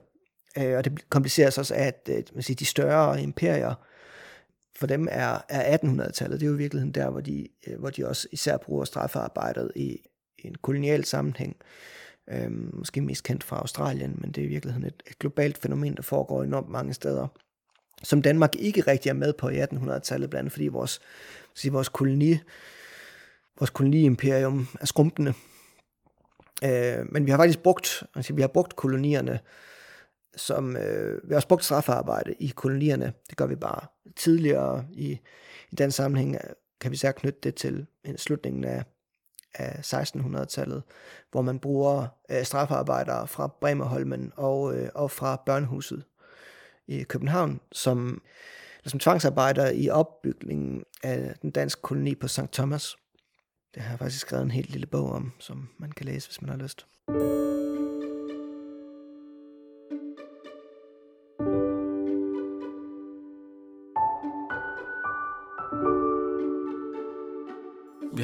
Øh, 0.57 0.77
og 0.77 0.85
det 0.85 1.09
kompliceres 1.09 1.57
også 1.57 1.75
af, 1.75 1.87
at 1.87 2.09
øh, 2.11 2.23
man 2.33 2.43
siger, 2.43 2.55
de 2.55 2.65
større 2.65 3.21
imperier, 3.21 3.73
for 4.75 4.87
dem 4.87 5.07
er, 5.11 5.41
er 5.49 5.77
1800-tallet, 5.77 6.39
det 6.39 6.45
er 6.45 6.49
jo 6.49 6.55
i 6.55 6.57
virkeligheden 6.57 6.93
der, 6.93 7.09
hvor 7.09 7.21
de, 7.21 7.47
øh, 7.67 7.79
hvor 7.79 7.89
de 7.89 8.07
også 8.07 8.27
især 8.31 8.57
bruger 8.57 8.85
straffearbejdet 8.85 9.71
i, 9.75 10.01
i 10.37 10.47
en 10.47 10.55
kolonial 10.55 11.05
sammenhæng. 11.05 11.55
Øhm, 12.29 12.69
måske 12.73 13.01
mest 13.01 13.23
kendt 13.23 13.43
fra 13.43 13.57
Australien, 13.57 14.15
men 14.21 14.31
det 14.31 14.41
er 14.41 14.45
i 14.45 14.49
virkeligheden 14.49 14.87
et, 14.87 15.03
et 15.07 15.19
globalt 15.19 15.57
fænomen, 15.57 15.95
der 15.95 16.01
foregår 16.01 16.43
enormt 16.43 16.69
mange 16.69 16.93
steder, 16.93 17.27
som 18.03 18.21
Danmark 18.21 18.55
ikke 18.55 18.81
rigtig 18.81 19.09
er 19.09 19.13
med 19.13 19.33
på 19.33 19.49
i 19.49 19.63
1800-tallet, 19.63 20.29
blandt 20.29 20.39
andet 20.39 20.51
fordi 20.51 20.67
vores, 20.67 21.01
sige, 21.53 21.71
vores 21.71 21.89
koloni, 21.89 22.37
vores 23.59 23.69
koloniimperium 23.69 24.67
er 24.81 24.85
skrumpende. 24.85 25.33
Øh, 26.63 27.05
men 27.11 27.25
vi 27.25 27.31
har 27.31 27.37
faktisk 27.37 27.59
brugt, 27.59 28.03
altså 28.15 28.33
vi 28.33 28.41
har 28.41 28.47
brugt 28.47 28.75
kolonierne 28.75 29.39
som, 30.35 30.77
øh, 30.77 31.21
vi 31.23 31.29
har 31.29 31.35
også 31.35 31.47
brugt 31.47 31.65
strafarbejde 31.65 32.33
i 32.33 32.47
kolonierne. 32.55 33.13
Det 33.29 33.37
gør 33.37 33.45
vi 33.45 33.55
bare 33.55 33.87
tidligere 34.15 34.85
i, 34.91 35.19
i 35.71 35.75
den 35.75 35.91
sammenhæng, 35.91 36.37
kan 36.81 36.91
vi 36.91 36.97
særligt 36.97 37.19
knytte 37.19 37.39
det 37.43 37.55
til 37.55 37.87
slutningen 38.17 38.63
af 38.63 38.83
af 39.55 39.93
1600-tallet, 39.93 40.83
hvor 41.31 41.41
man 41.41 41.59
bruger 41.59 42.07
øh, 42.31 42.43
straffarbejdere 42.43 43.27
fra 43.27 43.47
Bremerholmen 43.47 44.31
og, 44.35 44.77
øh, 44.77 44.89
og 44.95 45.11
fra 45.11 45.41
Børnehuset 45.45 46.03
i 46.87 47.03
København, 47.03 47.59
som, 47.71 48.21
som 48.85 48.99
tvangsarbejder 48.99 49.71
i 49.71 49.89
opbygningen 49.89 50.83
af 51.03 51.35
den 51.41 51.51
danske 51.51 51.81
koloni 51.81 52.15
på 52.15 52.27
St. 52.27 52.51
Thomas. 52.53 52.95
Det 53.75 53.83
har 53.83 53.89
jeg 53.89 53.99
faktisk 53.99 54.21
skrevet 54.21 54.43
en 54.43 54.51
helt 54.51 54.69
lille 54.69 54.87
bog 54.87 55.11
om, 55.11 55.31
som 55.39 55.69
man 55.77 55.91
kan 55.91 56.05
læse, 56.05 56.27
hvis 56.27 56.41
man 56.41 56.49
har 56.49 56.57
lyst. 56.57 56.85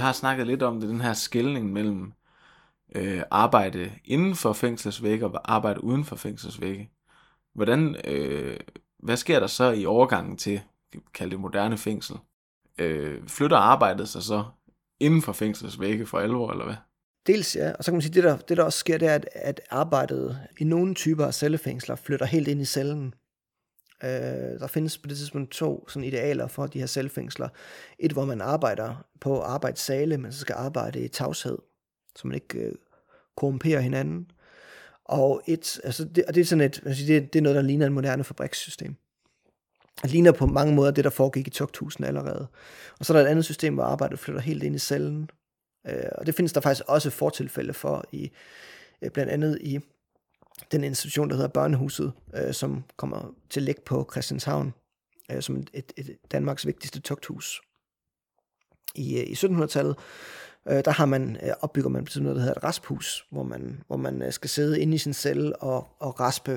Har 0.02 0.12
snakket 0.12 0.48
lidt 0.48 0.64
om 0.64 0.80
det, 0.80 0.90
den 0.90 1.02
her 1.02 1.14
skældning 1.14 1.74
mellem 1.74 2.14
øh, 2.96 3.24
arbejde 3.32 3.92
inden 4.06 4.36
for 4.36 4.54
fængselsvægge 4.54 5.26
og 5.26 5.54
arbejde 5.54 5.84
uden 5.84 6.06
for 6.06 6.16
fængselsvægge. 6.16 6.90
Hvordan, 7.54 7.96
øh, 8.08 8.60
hvad 9.00 9.18
sker 9.18 9.40
der 9.40 9.48
så 9.48 9.72
i 9.72 9.86
overgangen 9.86 10.38
til, 10.38 10.62
kalde 11.14 11.32
det 11.32 11.40
moderne 11.40 11.78
fængsel? 11.78 12.16
Øh, 12.78 13.28
flytter 13.28 13.58
arbejdet 13.58 14.10
sig 14.10 14.24
så 14.24 14.44
inden 15.00 15.22
for 15.22 15.34
fængselsvægge 15.34 16.06
for 16.06 16.20
alvor, 16.20 16.52
eller 16.52 16.66
hvad? 16.66 16.76
Dels 17.28 17.56
ja, 17.56 17.72
og 17.72 17.84
så 17.84 17.92
kan 17.92 17.96
man 17.96 18.02
sige, 18.02 18.14
det 18.14 18.24
der, 18.24 18.38
det 18.38 18.58
der 18.58 18.64
også 18.64 18.80
sker, 18.80 18.98
det 18.98 19.08
er, 19.08 19.16
at, 19.16 19.30
at 19.36 19.62
arbejdet 19.70 20.40
i 20.60 20.64
nogle 20.64 20.94
typer 20.96 21.26
af 21.26 21.34
cellefængsler 21.34 21.96
flytter 21.96 22.26
helt 22.26 22.48
ind 22.48 22.62
i 22.62 22.66
cellen. 22.66 23.14
Øh, 24.04 24.60
der 24.60 24.68
findes 24.68 24.98
på 24.98 25.08
det 25.08 25.18
tidspunkt 25.18 25.52
to 25.52 25.90
sådan 25.90 26.08
idealer 26.08 26.48
for 26.48 26.68
de 26.68 26.80
her 26.80 26.86
selvfængsler. 26.86 27.50
Et, 28.00 28.12
hvor 28.12 28.26
man 28.26 28.42
arbejder 28.42 29.06
på 29.20 29.42
arbejdssale, 29.42 30.18
men 30.18 30.32
så 30.32 30.40
skal 30.40 30.56
arbejde 30.58 31.00
i 31.00 31.08
tavshed, 31.08 31.58
så 32.16 32.28
man 32.28 32.36
ikke 32.36 32.60
øh, 32.60 32.76
korrumperer 33.36 33.80
hinanden. 33.80 34.32
Og, 35.06 35.42
et, 35.48 35.80
altså 35.84 36.06
det, 36.06 36.26
og 36.26 36.36
det 36.36 36.42
er 36.42 36.46
sådan 36.46 36.66
et, 36.66 36.82
altså 36.86 37.06
det, 37.06 37.34
det 37.34 37.40
er 37.40 37.44
noget, 37.44 37.56
der 37.56 37.62
ligner 37.62 37.88
en 37.88 37.94
moderne 37.94 38.24
fabrikssystem. 38.24 38.96
Det 40.02 40.12
ligner 40.12 40.32
på 40.32 40.46
mange 40.46 40.76
måder 40.76 40.92
det, 40.92 41.04
der 41.04 41.10
foregik 41.10 41.48
i 41.48 41.50
tugthusen 41.50 42.04
allerede. 42.04 42.48
Og 43.00 43.06
så 43.06 43.14
er 43.14 43.18
der 43.18 43.26
et 43.26 43.30
andet 43.30 43.46
system, 43.46 43.74
hvor 43.74 43.84
arbejdet 43.84 44.20
flytter 44.20 44.42
helt 44.42 44.64
ind 44.64 44.76
i 44.76 44.80
cellen. 44.80 45.30
Øh, 45.88 46.10
og 46.12 46.26
det 46.26 46.36
findes 46.36 46.54
der 46.54 46.62
faktisk 46.62 46.84
også 46.88 47.10
fortilfælde 47.10 47.74
for, 47.74 48.06
i 48.12 48.32
øh, 49.02 49.12
blandt 49.12 49.32
andet 49.32 49.58
i 49.62 49.80
den 50.72 50.84
institution, 50.84 51.30
der 51.30 51.36
hedder 51.36 51.50
Børnehuset, 51.50 52.14
øh, 52.36 52.54
som 52.54 52.84
kommer 52.98 53.34
til 53.50 53.60
at 53.60 53.64
ligge 53.64 53.82
på 53.86 54.10
Christianshavn, 54.12 54.74
øh, 55.32 55.42
som 55.42 55.64
et, 55.74 55.94
et 55.98 56.18
Danmarks 56.32 56.66
vigtigste 56.66 57.00
tugthus. 57.00 57.62
I, 58.96 59.20
øh, 59.20 59.28
i 59.28 59.34
1700-tallet, 59.34 59.96
øh, 60.68 60.86
der 60.86 60.92
har 60.92 61.06
man, 61.06 61.38
øh, 61.44 61.52
opbygger 61.62 61.90
man 61.90 62.08
noget, 62.16 62.36
der 62.36 62.42
hedder 62.42 62.58
et 62.58 62.64
rasphus, 62.64 63.26
hvor 63.32 63.44
man, 63.44 63.84
hvor 63.88 63.98
man 63.98 64.22
øh, 64.22 64.34
skal 64.34 64.50
sidde 64.50 64.82
inde 64.82 64.96
i 64.96 64.98
sin 64.98 65.14
celle 65.14 65.56
og, 65.56 65.88
og 66.00 66.20
raspe 66.20 66.52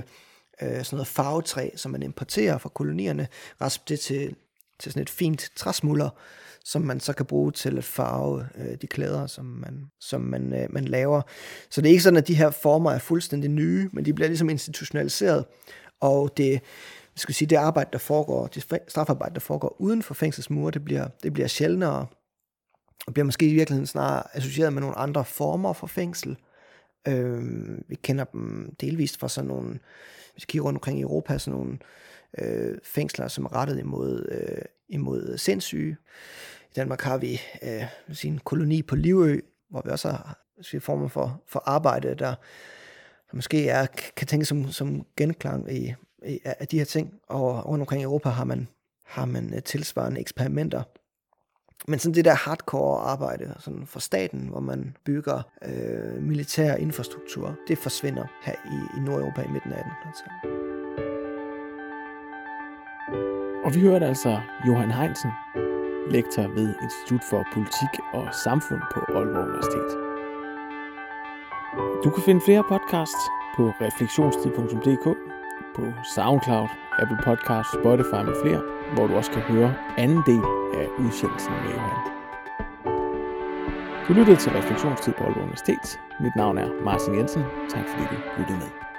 øh, 0.63 0.85
sådan 0.85 0.97
noget 0.97 1.07
farvetræ, 1.07 1.71
som 1.77 1.93
man 1.93 2.03
importerer 2.03 2.59
fra 2.59 2.69
kolonierne, 2.69 3.29
raspe 3.61 3.85
det 3.89 4.01
til, 4.01 4.37
til 4.81 4.93
sådan 4.93 5.03
et 5.03 5.11
fint 5.11 5.51
træsmuller, 5.57 6.11
som 6.64 6.83
man 6.83 7.01
så 7.01 7.12
kan 7.12 7.27
bruge 7.27 7.53
til 7.53 7.79
at 7.79 7.85
farve 7.85 8.49
øh, 8.59 8.77
de 8.83 8.87
klæder, 8.87 9.27
som 9.27 9.45
man, 9.45 9.85
som 10.01 10.20
man, 10.20 10.53
øh, 10.53 10.66
man 10.70 10.85
laver. 10.85 11.22
Så 11.70 11.81
det 11.81 11.89
er 11.89 11.91
ikke 11.91 12.03
sådan, 12.03 12.16
at 12.16 12.29
de 12.29 12.35
her 12.35 12.51
former 12.51 12.91
er 12.91 12.99
fuldstændig 12.99 13.51
nye, 13.51 13.89
men 13.93 14.05
de 14.05 14.14
bliver 14.14 14.29
ligesom 14.29 14.51
institutionaliseret, 14.51 15.45
og 16.01 16.37
det, 16.37 16.51
jeg 16.51 16.61
skal 17.16 17.35
sige, 17.35 17.49
det 17.49 17.57
arbejde, 17.57 17.91
der 17.93 17.99
foregår, 17.99 18.47
det 18.47 18.62
strafarbejde, 18.89 19.35
der 19.35 19.41
foregår 19.41 19.77
uden 19.79 20.03
for 20.03 20.14
fængselsmure, 20.14 20.70
det 20.70 20.85
bliver, 20.85 21.09
det 21.22 21.33
bliver 21.33 21.49
sjældnere, 21.49 22.07
og 23.07 23.14
bliver 23.14 23.25
måske 23.25 23.49
i 23.49 23.55
virkeligheden 23.55 23.87
snarere 23.87 24.37
associeret 24.37 24.72
med 24.72 24.81
nogle 24.81 24.99
andre 24.99 25.25
former 25.25 25.72
for 25.72 25.87
fængsel. 25.87 26.37
Øh, 27.09 27.43
vi 27.89 27.95
kender 27.95 28.25
dem 28.25 28.75
delvist 28.81 29.20
fra 29.20 29.29
sådan 29.29 29.49
nogle, 29.49 29.68
hvis 30.33 30.43
vi 30.43 30.47
kigger 30.49 30.64
rundt 30.64 30.77
omkring 30.77 30.99
i 30.99 31.03
Europa, 31.03 31.39
sådan 31.39 31.59
nogle 31.59 31.72
øh, 31.72 31.79
øh, 32.39 32.78
fængsler, 32.85 33.28
som 33.28 33.45
er 33.45 33.55
rettet 33.55 33.78
imod, 33.78 34.28
øh, 34.30 34.62
imod 34.89 35.39
sindssyge. 35.39 35.97
I 36.70 36.72
Danmark 36.76 37.01
har 37.01 37.18
vi 37.18 37.41
øh, 37.62 37.85
en 38.24 38.39
koloni 38.39 38.82
på 38.82 38.97
Livø, 38.97 39.41
hvor 39.70 39.82
vi 39.85 39.91
også 39.91 40.09
har 40.09 40.45
sige, 40.62 40.80
former 40.80 41.09
for, 41.09 41.43
for 41.47 41.62
arbejde, 41.66 42.09
der, 42.09 42.14
der 42.14 43.35
måske 43.35 43.68
er, 43.68 43.87
kan 44.16 44.26
tænkes 44.26 44.49
som, 44.49 44.70
som 44.70 45.07
genklang 45.16 45.72
i, 45.72 45.95
i, 46.26 46.41
af 46.45 46.68
de 46.68 46.78
her 46.78 46.85
ting. 46.85 47.14
Og 47.28 47.68
rundt 47.68 47.82
omkring 47.82 48.03
i 48.03 48.05
Europa 48.05 48.28
har 48.28 48.45
man, 48.45 48.68
har 49.07 49.24
man 49.24 49.55
øh, 49.55 49.62
tilsvarende 49.62 50.20
eksperimenter. 50.20 50.82
Men 51.89 51.99
sådan 51.99 52.14
det 52.14 52.24
der 52.24 52.35
hardcore 52.35 53.01
arbejde 53.01 53.55
sådan 53.59 53.87
for 53.87 54.01
staten, 54.01 54.49
hvor 54.49 54.61
man 54.61 54.97
bygger 55.05 55.43
øh, 55.64 56.22
militær 56.22 56.74
infrastruktur, 56.74 57.57
det 57.68 57.78
forsvinder 57.78 58.26
her 58.43 58.55
i, 58.55 58.99
i 58.99 59.05
Nordeuropa 59.05 59.43
i 59.43 59.49
midten 59.49 59.72
af 59.72 59.82
1800-tallet. 59.82 60.64
Og 63.65 63.75
vi 63.75 63.81
hørte 63.81 64.07
altså 64.07 64.41
Johan 64.67 64.91
Heinsen, 64.91 65.31
lektor 66.11 66.43
ved 66.43 66.75
Institut 66.83 67.25
for 67.31 67.47
Politik 67.55 67.93
og 68.13 68.29
Samfund 68.45 68.81
på 68.95 69.01
Aalborg 69.01 69.49
Universitet. 69.49 69.91
Du 72.05 72.11
kan 72.11 72.23
finde 72.23 72.41
flere 72.41 72.65
podcasts 72.69 73.23
på 73.57 73.63
refleksionstid.dk, 73.81 75.07
på 75.77 75.83
SoundCloud, 76.15 76.69
Apple 77.03 77.19
Podcasts, 77.25 77.73
Spotify 77.79 78.21
med 78.29 78.37
flere, 78.43 78.63
hvor 78.95 79.07
du 79.07 79.15
også 79.15 79.31
kan 79.31 79.43
høre 79.43 79.75
anden 79.99 80.23
del 80.27 80.45
af 80.81 80.87
udsendelsen 80.99 81.53
med 81.63 81.71
Johan. 81.75 82.01
Du 84.09 84.13
lyttede 84.13 84.37
til 84.37 84.53
Refleksionstid 84.53 85.13
på 85.13 85.25
Aalborg 85.25 85.43
Universitet. 85.43 86.01
Mit 86.21 86.37
navn 86.37 86.59
er 86.59 86.69
Martin 86.85 87.15
Jensen. 87.15 87.43
Tak 87.75 87.85
fordi 87.89 88.05
du 88.13 88.17
lyttede 88.39 88.59
med. 88.59 88.93